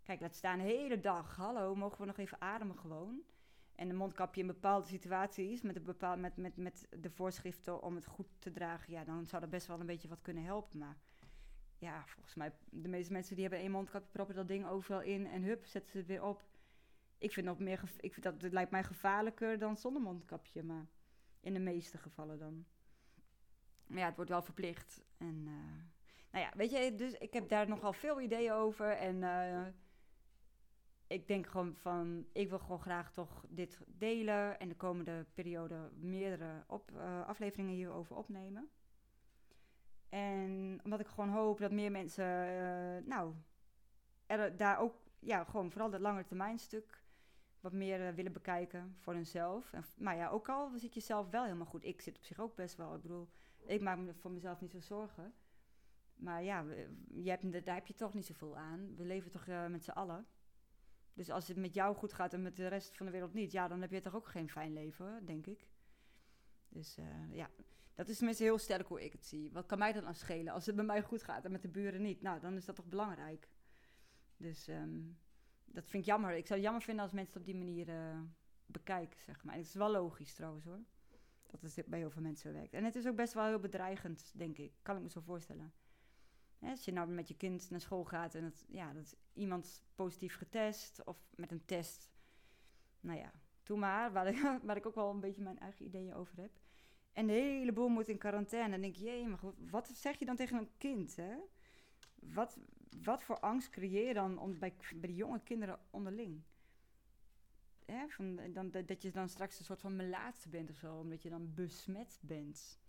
Kijk, 0.04 0.22
laat 0.22 0.36
staan 0.36 0.58
de 0.58 0.64
hele 0.64 1.00
dag. 1.00 1.36
Hallo, 1.36 1.76
mogen 1.76 2.00
we 2.00 2.06
nog 2.06 2.18
even 2.18 2.42
ademen 2.42 2.78
gewoon? 2.78 3.22
En 3.76 3.90
een 3.90 3.96
mondkapje 3.96 4.42
in 4.42 4.48
bepaalde 4.48 4.88
situaties, 4.88 5.62
met, 5.62 5.76
een 5.76 5.84
bepaal, 5.84 6.18
met, 6.18 6.38
met, 6.38 6.58
met 6.58 6.88
de 7.00 7.10
voorschriften 7.10 7.84
om 7.84 7.96
het 7.96 8.06
goed 8.06 8.28
te 8.40 8.52
dragen, 8.52 8.94
ja, 8.94 9.04
dan 9.04 9.26
zou 9.26 9.42
dat 9.42 9.52
best 9.52 9.68
wel 9.68 9.80
een 9.80 9.86
beetje 9.86 10.08
wat 10.08 10.22
kunnen 10.22 10.44
helpen. 10.44 10.80
Maar 10.80 10.98
ja, 11.78 12.04
volgens 12.08 12.36
mij, 12.36 12.54
de 12.70 12.88
meeste 12.88 13.12
mensen 13.12 13.34
die 13.34 13.44
hebben 13.44 13.62
één 13.62 13.72
mondkapje, 13.72 14.12
proppen 14.12 14.36
dat 14.36 14.48
ding 14.48 14.68
overal 14.68 15.02
in 15.02 15.28
en 15.28 15.44
hup, 15.44 15.66
zetten 15.66 15.92
ze 15.92 15.98
het 15.98 16.08
weer 16.08 16.24
op 16.24 16.44
ik 17.22 17.32
vind 17.32 17.46
dat 17.46 17.60
meer, 17.60 17.82
ik 18.00 18.14
vind 18.14 18.24
dat 18.24 18.42
het 18.42 18.54
lijkt 18.54 18.72
mij 18.72 18.84
gevaarlijker 18.84 19.60
dan 19.60 19.78
zonder 19.78 20.02
mondkapje, 20.02 20.64
maar 20.64 20.88
in 21.40 21.54
de 21.54 21.60
meeste 21.60 21.98
gevallen 21.98 22.40
dan. 22.40 22.66
Maar 23.88 24.00
ja, 24.00 24.06
het 24.06 24.16
wordt 24.16 24.32
wel 24.32 24.42
verplicht. 24.42 25.04
En 25.18 25.36
uh, 25.48 25.84
nou 26.32 26.46
ja, 26.46 26.52
weet 26.56 26.72
je, 26.72 26.96
dus 26.96 27.14
ik 27.14 27.34
heb 27.34 27.50
daar 27.50 27.68
nogal 27.68 27.94
veel 27.94 28.22
ideeën 28.22 28.52
over. 28.52 28.92
En 28.92 29.16
uh, 29.16 29.66
ik 31.12 31.28
denk 31.28 31.48
gewoon 31.48 31.76
van, 31.76 32.26
ik 32.32 32.50
wil 32.50 32.60
gewoon 32.60 32.82
graag 32.82 33.12
toch 33.12 33.46
dit 33.50 33.80
delen. 33.88 34.60
En 34.60 34.68
de 34.68 34.76
komende 34.76 35.26
periode 35.34 35.90
meerdere 36.00 36.64
op, 36.68 36.92
uh, 36.92 37.28
afleveringen 37.28 37.74
hierover 37.74 38.16
opnemen. 38.16 38.70
En 40.10 40.80
omdat 40.84 41.00
ik 41.00 41.08
gewoon 41.08 41.30
hoop 41.30 41.60
dat 41.60 41.72
meer 41.72 41.92
mensen, 41.92 42.26
nou, 43.08 43.34
er 44.26 44.58
daar 44.58 44.80
ook, 44.80 44.96
ja, 45.20 45.44
gewoon 45.44 45.72
vooral 45.72 45.90
dat 45.90 46.00
lange 46.00 46.26
termijn 46.26 46.60
stuk 46.60 47.04
wat 47.60 47.74
meer 47.74 48.08
uh, 48.08 48.14
willen 48.16 48.34
bekijken 48.34 48.96
voor 49.00 49.14
hunzelf. 49.14 49.74
En, 49.74 49.84
maar 49.98 50.16
ja, 50.16 50.30
ook 50.30 50.50
al 50.50 50.72
zit 50.76 50.94
je 50.94 51.00
zelf 51.00 51.30
wel 51.30 51.44
helemaal 51.44 51.66
goed. 51.66 51.86
Ik 51.86 52.02
zit 52.02 52.18
op 52.18 52.24
zich 52.24 52.40
ook 52.40 52.56
best 52.56 52.76
wel. 52.76 52.96
Ik 52.96 53.02
bedoel, 53.02 53.30
ik 53.66 53.82
maak 53.82 53.98
me 53.98 54.14
voor 54.14 54.32
mezelf 54.32 54.62
niet 54.62 54.72
zo 54.72 54.80
zorgen. 54.80 55.34
Maar 56.16 56.44
ja, 56.44 56.66
je 57.14 57.30
hebt, 57.30 57.66
daar 57.66 57.76
heb 57.76 57.88
je 57.88 57.94
toch 57.94 58.14
niet 58.14 58.26
zoveel 58.26 58.58
aan. 58.58 58.96
We 58.96 59.06
leven 59.06 59.32
toch 59.32 59.46
met 59.70 59.84
z'n 59.84 59.92
allen. 59.92 60.28
Dus 61.14 61.30
als 61.30 61.48
het 61.48 61.58
met 61.58 61.74
jou 61.74 61.96
goed 61.96 62.14
gaat 62.14 62.34
en 62.34 62.42
met 62.42 62.56
de 62.56 62.68
rest 62.68 62.98
van 62.98 63.06
de 63.06 63.12
wereld 63.12 63.34
niet, 63.34 63.52
ja, 63.52 63.68
dan 63.68 63.82
heb 63.82 63.92
je 63.92 64.02
toch 64.02 64.16
ook 64.16 64.28
geen 64.28 64.50
fijn 64.50 64.74
leven, 64.74 65.26
denk 65.26 65.46
ik. 65.46 65.68
Dus 66.70 66.98
uh, 66.98 67.06
ja, 67.30 67.50
dat 67.96 68.10
is 68.10 68.18
tenminste 68.18 68.44
heel 68.44 68.58
sterk 68.58 68.88
hoe 68.88 69.04
ik 69.04 69.12
het 69.12 69.26
zie. 69.26 69.52
Wat 69.52 69.66
kan 69.66 69.78
mij 69.78 69.94
dan 69.94 70.06
aan 70.06 70.16
schelen 70.16 70.54
als 70.54 70.66
het 70.66 70.76
bij 70.76 70.86
mij 70.86 71.02
goed 71.02 71.24
gaat 71.24 71.46
en 71.46 71.52
met 71.52 71.62
de 71.62 71.68
buren 71.68 72.02
niet? 72.02 72.22
Nou, 72.22 72.40
dan 72.40 72.56
is 72.56 72.66
dat 72.66 72.76
toch 72.76 72.86
belangrijk. 72.86 73.50
Dus 74.38 74.68
um, 74.68 75.18
dat 75.66 75.88
vind 75.88 76.04
ik 76.04 76.10
jammer. 76.10 76.32
Ik 76.32 76.48
zou 76.48 76.54
het 76.54 76.64
jammer 76.64 76.82
vinden 76.82 77.04
als 77.04 77.14
mensen 77.14 77.34
het 77.34 77.42
op 77.42 77.48
die 77.48 77.64
manier 77.64 77.90
uh, 77.90 78.20
bekijken, 78.66 79.20
zeg 79.20 79.44
maar. 79.44 79.54
En 79.54 79.60
het 79.60 79.70
is 79.70 79.76
wel 79.76 79.92
logisch 79.92 80.34
trouwens 80.34 80.64
hoor. 80.64 80.80
Dat 81.48 81.62
het 81.62 81.86
bij 81.86 82.00
heel 82.00 82.10
veel 82.10 82.22
mensen 82.22 82.54
werkt. 82.54 82.74
En 82.74 82.84
het 82.84 82.96
is 82.96 83.08
ook 83.08 83.16
best 83.16 83.34
wel 83.34 83.46
heel 83.46 83.60
bedreigend, 83.60 84.32
denk 84.36 84.58
ik. 84.58 84.74
Kan 84.82 84.96
ik 84.96 85.02
me 85.02 85.10
zo 85.10 85.22
voorstellen. 85.22 85.74
Als 86.70 86.86
je 86.86 86.92
nou 86.92 87.08
met 87.08 87.28
je 87.28 87.38
kind 87.38 87.70
naar 87.70 87.82
school 87.82 88.04
gaat 88.04 88.36
en 88.36 88.44
het, 88.44 88.66
ja, 88.68 88.94
dat 88.94 89.16
iemand 89.34 89.82
positief 89.96 90.36
getest 90.36 91.04
of 91.04 91.18
met 91.36 91.52
een 91.52 91.66
test. 91.66 92.12
Nou 93.00 93.20
ja, 93.20 93.32
doe 93.64 93.78
maar. 93.78 94.12
Waar 94.12 94.28
ik, 94.28 94.42
waar 94.64 94.78
ik 94.78 94.86
ook 94.86 94.96
wel 94.96 95.10
een 95.10 95.20
beetje 95.20 95.42
mijn 95.42 95.60
eigen 95.60 95.86
ideeën 95.86 96.14
over 96.14 96.38
heb. 96.38 96.52
En 97.14 97.28
de 97.28 97.34
hele 97.34 97.72
boel 97.72 97.88
moet 97.88 98.08
in 98.08 98.18
quarantaine. 98.18 98.74
En 98.74 98.82
denk 98.82 98.96
je, 98.96 99.28
maar 99.28 99.54
wat 99.70 99.88
zeg 99.88 100.20
je 100.20 100.26
dan 100.26 100.36
tegen 100.36 100.58
een 100.58 100.70
kind, 100.78 101.16
hè? 101.16 101.36
Wat, 102.16 102.58
wat 103.04 103.24
voor 103.24 103.40
angst 103.40 103.70
creëer 103.70 104.08
je 104.08 104.14
dan 104.14 104.40
om, 104.40 104.60
bij, 104.60 104.74
bij 104.96 105.10
de 105.10 105.16
jonge 105.16 105.40
kinderen 105.40 105.80
onderling? 105.90 106.42
Hè, 107.86 108.08
van, 108.08 108.40
dan, 108.54 108.72
dat 108.72 109.02
je 109.02 109.12
dan 109.12 109.30
straks 109.30 109.60
een 109.60 109.66
soort 109.66 109.82
van 109.82 109.96
melaatse 109.96 110.50
bent 110.50 110.70
of 110.70 110.76
zo, 110.76 111.00
omdat 111.00 111.22
je 111.22 111.30
dan 111.30 111.54
besmet 111.54 112.20
bent. 112.22 112.80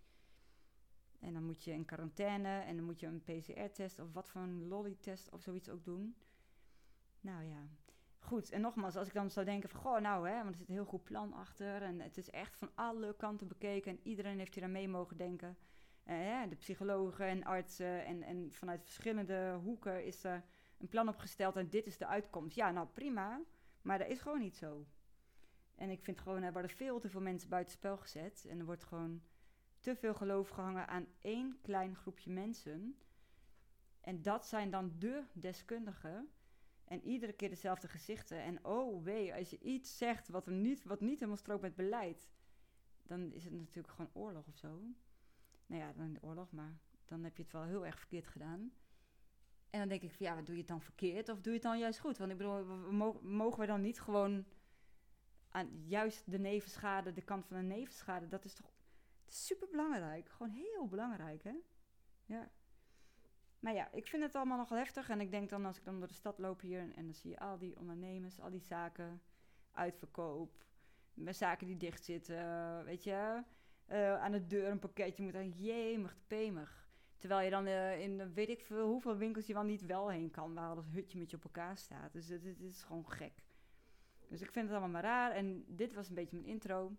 En 1.23 1.33
dan 1.33 1.43
moet 1.43 1.63
je 1.63 1.71
in 1.71 1.85
quarantaine 1.85 2.59
en 2.59 2.75
dan 2.75 2.85
moet 2.85 2.99
je 2.99 3.07
een 3.07 3.23
PCR-test 3.23 3.99
of 3.99 4.13
wat 4.13 4.29
voor 4.29 4.41
een 4.41 4.67
lolly-test 4.67 5.31
of 5.31 5.41
zoiets 5.41 5.69
ook 5.69 5.85
doen. 5.85 6.15
Nou 7.19 7.43
ja, 7.43 7.67
goed. 8.19 8.51
En 8.51 8.61
nogmaals, 8.61 8.95
als 8.95 9.07
ik 9.07 9.13
dan 9.13 9.29
zou 9.29 9.45
denken 9.45 9.69
van, 9.69 9.79
goh, 9.79 9.99
nou 9.99 10.29
hè, 10.29 10.35
want 10.35 10.49
er 10.49 10.55
zit 10.55 10.67
een 10.67 10.73
heel 10.73 10.85
goed 10.85 11.03
plan 11.03 11.33
achter 11.33 11.81
en 11.81 11.99
het 11.99 12.17
is 12.17 12.29
echt 12.29 12.55
van 12.55 12.71
alle 12.75 13.15
kanten 13.15 13.47
bekeken 13.47 13.91
en 13.91 13.99
iedereen 14.03 14.37
heeft 14.37 14.55
hier 14.55 14.63
aan 14.63 14.71
mee 14.71 14.87
mogen 14.87 15.17
denken. 15.17 15.57
uh, 16.05 16.41
de 16.49 16.55
psychologen 16.55 17.25
en 17.25 17.43
artsen 17.43 18.05
en, 18.05 18.23
en 18.23 18.51
vanuit 18.51 18.83
verschillende 18.83 19.59
hoeken 19.63 20.05
is 20.05 20.23
er 20.23 20.43
een 20.77 20.87
plan 20.87 21.07
opgesteld 21.07 21.55
en 21.55 21.69
dit 21.69 21.87
is 21.87 21.97
de 21.97 22.07
uitkomst. 22.07 22.55
Ja, 22.55 22.71
nou 22.71 22.87
prima, 22.87 23.41
maar 23.81 23.97
dat 23.97 24.07
is 24.07 24.19
gewoon 24.19 24.39
niet 24.39 24.55
zo. 24.55 24.85
En 25.75 25.89
ik 25.89 26.03
vind 26.03 26.19
gewoon, 26.19 26.43
er 26.43 26.51
worden 26.51 26.71
veel 26.71 26.99
te 26.99 27.09
veel 27.09 27.21
mensen 27.21 27.49
buitenspel 27.49 27.97
gezet 27.97 28.45
en 28.49 28.59
er 28.59 28.65
wordt 28.65 28.83
gewoon 28.83 29.21
te 29.83 29.95
veel 29.95 30.13
geloof 30.13 30.49
gehangen 30.49 30.87
aan 30.87 31.07
één 31.21 31.57
klein 31.61 31.95
groepje 31.95 32.31
mensen. 32.31 32.97
En 34.01 34.21
dat 34.21 34.45
zijn 34.45 34.69
dan 34.69 34.91
de 34.99 35.23
deskundigen. 35.33 36.29
En 36.83 37.03
iedere 37.03 37.33
keer 37.33 37.49
dezelfde 37.49 37.87
gezichten. 37.87 38.41
En 38.41 38.65
oh 38.65 39.03
wee, 39.03 39.33
als 39.33 39.49
je 39.49 39.59
iets 39.59 39.97
zegt 39.97 40.27
wat, 40.27 40.47
er 40.47 40.53
niet, 40.53 40.83
wat 40.83 41.01
niet 41.01 41.15
helemaal 41.15 41.37
strookt 41.37 41.61
met 41.61 41.75
beleid, 41.75 42.29
dan 43.03 43.33
is 43.33 43.43
het 43.43 43.53
natuurlijk 43.53 43.93
gewoon 43.93 44.11
oorlog 44.13 44.47
of 44.47 44.57
zo. 44.57 44.81
Nou 45.65 45.81
ja, 45.81 45.93
dan 45.93 46.17
oorlog, 46.21 46.51
maar 46.51 46.77
dan 47.05 47.23
heb 47.23 47.37
je 47.37 47.43
het 47.43 47.51
wel 47.51 47.63
heel 47.63 47.85
erg 47.85 47.99
verkeerd 47.99 48.27
gedaan. 48.27 48.71
En 49.69 49.79
dan 49.79 49.87
denk 49.87 50.01
ik 50.01 50.11
van 50.11 50.25
ja, 50.25 50.35
wat 50.35 50.45
doe 50.45 50.55
je 50.55 50.61
het 50.61 50.69
dan 50.69 50.81
verkeerd 50.81 51.29
of 51.29 51.41
doe 51.41 51.53
je 51.53 51.59
het 51.59 51.67
dan 51.67 51.79
juist 51.79 51.99
goed? 51.99 52.17
Want 52.17 52.31
ik 52.31 52.37
bedoel, 52.37 52.63
mogen 53.21 53.59
we 53.59 53.65
dan 53.65 53.81
niet 53.81 54.01
gewoon 54.01 54.45
aan 55.49 55.83
juist 55.85 56.31
de 56.31 56.39
nevenschade, 56.39 57.11
de 57.11 57.21
kant 57.21 57.45
van 57.45 57.57
de 57.57 57.63
nevenschade, 57.63 58.27
dat 58.27 58.45
is 58.45 58.53
toch 58.53 58.71
super 59.33 59.67
belangrijk. 59.69 60.29
Gewoon 60.29 60.51
heel 60.51 60.87
belangrijk, 60.87 61.43
hè? 61.43 61.55
Ja. 62.25 62.51
Maar 63.59 63.73
ja, 63.73 63.91
ik 63.91 64.07
vind 64.07 64.23
het 64.23 64.35
allemaal 64.35 64.57
nogal 64.57 64.77
heftig. 64.77 65.09
En 65.09 65.21
ik 65.21 65.31
denk 65.31 65.49
dan 65.49 65.65
als 65.65 65.77
ik 65.77 65.85
dan 65.85 65.99
door 65.99 66.07
de 66.07 66.13
stad 66.13 66.39
loop 66.39 66.61
hier 66.61 66.79
en 66.79 67.03
dan 67.05 67.13
zie 67.13 67.29
je 67.29 67.39
al 67.39 67.57
die 67.57 67.77
ondernemers, 67.77 68.39
al 68.39 68.49
die 68.49 68.61
zaken, 68.61 69.21
uitverkoop, 69.71 70.65
met 71.13 71.35
zaken 71.35 71.67
die 71.67 71.77
dicht 71.77 72.03
zitten, 72.03 72.83
weet 72.83 73.03
je, 73.03 73.43
uh, 73.91 74.21
aan 74.21 74.31
de 74.31 74.47
deur 74.47 74.67
een 74.67 74.79
pakketje 74.79 75.23
moet 75.23 75.35
aan, 75.35 75.49
jemig, 75.49 76.17
pemig. 76.27 76.87
Terwijl 77.17 77.41
je 77.41 77.49
dan 77.49 77.67
uh, 77.67 77.99
in 77.99 78.33
weet 78.33 78.49
ik 78.49 78.61
veel 78.61 78.87
hoeveel 78.87 79.17
winkels 79.17 79.45
je 79.45 79.53
wel 79.53 79.63
niet 79.63 79.85
wel 79.85 80.09
heen 80.09 80.31
kan, 80.31 80.53
waar 80.53 80.75
dat 80.75 80.85
hutje 80.85 81.19
met 81.19 81.29
je 81.29 81.37
op 81.37 81.43
elkaar 81.43 81.77
staat. 81.77 82.13
Dus 82.13 82.27
het, 82.27 82.43
het 82.43 82.59
is 82.59 82.83
gewoon 82.83 83.09
gek. 83.09 83.43
Dus 84.27 84.41
ik 84.41 84.51
vind 84.51 84.65
het 84.65 84.77
allemaal 84.77 85.01
maar 85.01 85.03
raar. 85.03 85.31
En 85.31 85.65
dit 85.67 85.93
was 85.93 86.09
een 86.09 86.15
beetje 86.15 86.35
mijn 86.35 86.47
intro. 86.47 86.95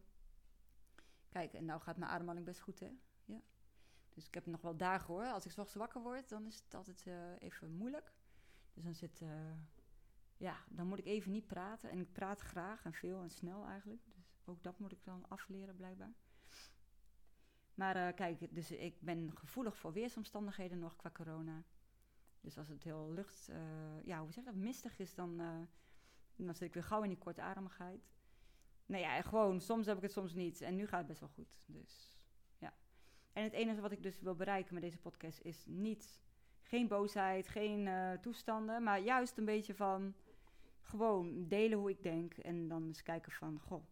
Kijk, 1.34 1.52
en 1.52 1.64
nou 1.64 1.80
gaat 1.80 1.96
mijn 1.96 2.10
ademhaling 2.10 2.46
best 2.46 2.60
goed, 2.60 2.80
hè? 2.80 2.90
Ja. 3.24 3.40
Dus 4.08 4.26
ik 4.26 4.34
heb 4.34 4.46
nog 4.46 4.60
wel 4.60 4.76
dagen 4.76 5.14
hoor. 5.14 5.24
Als 5.24 5.44
ik 5.44 5.50
s'ochtends 5.50 5.74
wakker 5.74 6.02
word, 6.02 6.28
dan 6.28 6.46
is 6.46 6.58
het 6.64 6.74
altijd 6.74 7.06
uh, 7.06 7.14
even 7.38 7.70
moeilijk. 7.70 8.12
Dus 8.74 8.84
dan 8.84 8.94
zit, 8.94 9.20
uh, 9.20 9.28
ja, 10.36 10.64
dan 10.68 10.86
moet 10.86 10.98
ik 10.98 11.06
even 11.06 11.32
niet 11.32 11.46
praten. 11.46 11.90
En 11.90 12.00
ik 12.00 12.12
praat 12.12 12.40
graag 12.40 12.84
en 12.84 12.92
veel 12.92 13.22
en 13.22 13.30
snel 13.30 13.66
eigenlijk. 13.66 14.02
Dus 14.04 14.24
ook 14.44 14.62
dat 14.62 14.78
moet 14.78 14.92
ik 14.92 15.04
dan 15.04 15.28
afleren 15.28 15.76
blijkbaar. 15.76 16.12
Maar 17.74 17.96
uh, 17.96 18.14
kijk, 18.14 18.54
dus 18.54 18.70
ik 18.70 19.00
ben 19.00 19.36
gevoelig 19.36 19.76
voor 19.76 19.92
weersomstandigheden 19.92 20.78
nog 20.78 20.96
qua 20.96 21.10
corona. 21.10 21.64
Dus 22.40 22.58
als 22.58 22.68
het 22.68 22.82
heel 22.82 23.12
lucht, 23.12 23.50
ja, 24.04 24.20
hoe 24.20 24.32
zeg 24.32 24.44
je 24.44 24.50
dat, 24.50 24.60
mistig 24.60 24.98
is, 24.98 25.14
dan, 25.14 25.36
dan 26.36 26.54
zit 26.54 26.68
ik 26.68 26.74
weer 26.74 26.84
gauw 26.84 27.02
in 27.02 27.08
die 27.08 27.18
kortademigheid. 27.18 28.13
Nou 28.86 29.02
ja, 29.02 29.22
gewoon, 29.22 29.60
soms 29.60 29.86
heb 29.86 29.96
ik 29.96 30.02
het, 30.02 30.12
soms 30.12 30.34
niet. 30.34 30.60
En 30.60 30.74
nu 30.74 30.86
gaat 30.86 30.98
het 30.98 31.06
best 31.06 31.20
wel 31.20 31.28
goed. 31.28 31.56
Dus 31.66 32.18
ja. 32.58 32.72
En 33.32 33.42
het 33.42 33.52
enige 33.52 33.80
wat 33.80 33.92
ik 33.92 34.02
dus 34.02 34.20
wil 34.20 34.34
bereiken 34.34 34.74
met 34.74 34.82
deze 34.82 34.98
podcast 34.98 35.40
is 35.40 35.64
niet, 35.66 36.20
geen 36.62 36.88
boosheid, 36.88 37.48
geen 37.48 37.86
uh, 37.86 38.12
toestanden, 38.12 38.82
maar 38.82 39.00
juist 39.00 39.38
een 39.38 39.44
beetje 39.44 39.74
van 39.74 40.14
gewoon 40.80 41.48
delen 41.48 41.78
hoe 41.78 41.90
ik 41.90 42.02
denk. 42.02 42.34
En 42.34 42.68
dan 42.68 42.82
eens 42.82 43.02
kijken 43.02 43.32
van, 43.32 43.60
goh, 43.60 43.84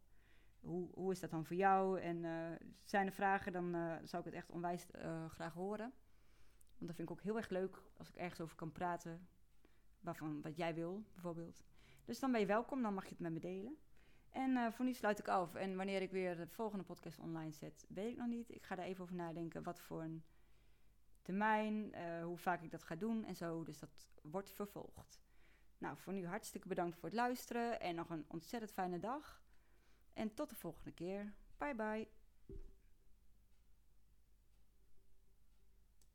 hoe, 0.60 0.88
hoe 0.94 1.12
is 1.12 1.20
dat 1.20 1.30
dan 1.30 1.44
voor 1.44 1.56
jou? 1.56 2.00
En 2.00 2.16
uh, 2.16 2.46
zijn 2.82 3.06
er 3.06 3.12
vragen, 3.12 3.52
dan 3.52 3.74
uh, 3.74 3.94
zou 4.04 4.22
ik 4.22 4.24
het 4.24 4.34
echt 4.34 4.50
onwijs 4.50 4.86
graag 5.28 5.52
horen. 5.52 5.92
Want 6.76 6.86
dat 6.86 6.96
vind 6.96 7.10
ik 7.10 7.10
ook 7.10 7.22
heel 7.22 7.36
erg 7.36 7.48
leuk 7.48 7.82
als 7.96 8.08
ik 8.08 8.16
ergens 8.16 8.40
over 8.40 8.56
kan 8.56 8.72
praten. 8.72 9.26
Waarvan 10.00 10.42
wat 10.42 10.56
jij 10.56 10.74
wil, 10.74 11.04
bijvoorbeeld. 11.12 11.64
Dus 12.04 12.18
dan 12.18 12.32
ben 12.32 12.40
je 12.40 12.46
welkom, 12.46 12.82
dan 12.82 12.94
mag 12.94 13.04
je 13.04 13.10
het 13.10 13.18
met 13.18 13.32
me 13.32 13.40
delen. 13.40 13.76
En 14.32 14.50
uh, 14.50 14.70
voor 14.70 14.84
nu 14.84 14.92
sluit 14.92 15.18
ik 15.18 15.28
af. 15.28 15.54
En 15.54 15.76
wanneer 15.76 16.02
ik 16.02 16.10
weer 16.10 16.36
de 16.36 16.46
volgende 16.46 16.84
podcast 16.84 17.18
online 17.18 17.52
zet, 17.52 17.84
weet 17.88 18.10
ik 18.10 18.16
nog 18.16 18.26
niet. 18.26 18.54
Ik 18.54 18.62
ga 18.62 18.74
daar 18.74 18.84
even 18.84 19.02
over 19.02 19.14
nadenken 19.14 19.62
wat 19.62 19.80
voor 19.80 20.02
een 20.02 20.24
termijn, 21.22 21.94
uh, 21.94 22.24
hoe 22.24 22.38
vaak 22.38 22.62
ik 22.62 22.70
dat 22.70 22.82
ga 22.82 22.94
doen 22.94 23.24
en 23.24 23.36
zo. 23.36 23.64
Dus 23.64 23.78
dat 23.78 24.08
wordt 24.22 24.50
vervolgd. 24.50 25.20
Nou, 25.78 25.96
voor 25.96 26.12
nu 26.12 26.26
hartstikke 26.26 26.68
bedankt 26.68 26.96
voor 26.96 27.08
het 27.08 27.18
luisteren 27.18 27.80
en 27.80 27.94
nog 27.94 28.10
een 28.10 28.24
ontzettend 28.28 28.72
fijne 28.72 28.98
dag. 28.98 29.42
En 30.12 30.34
tot 30.34 30.48
de 30.48 30.56
volgende 30.56 30.92
keer. 30.92 31.34
Bye 31.56 31.74
bye. 31.74 32.21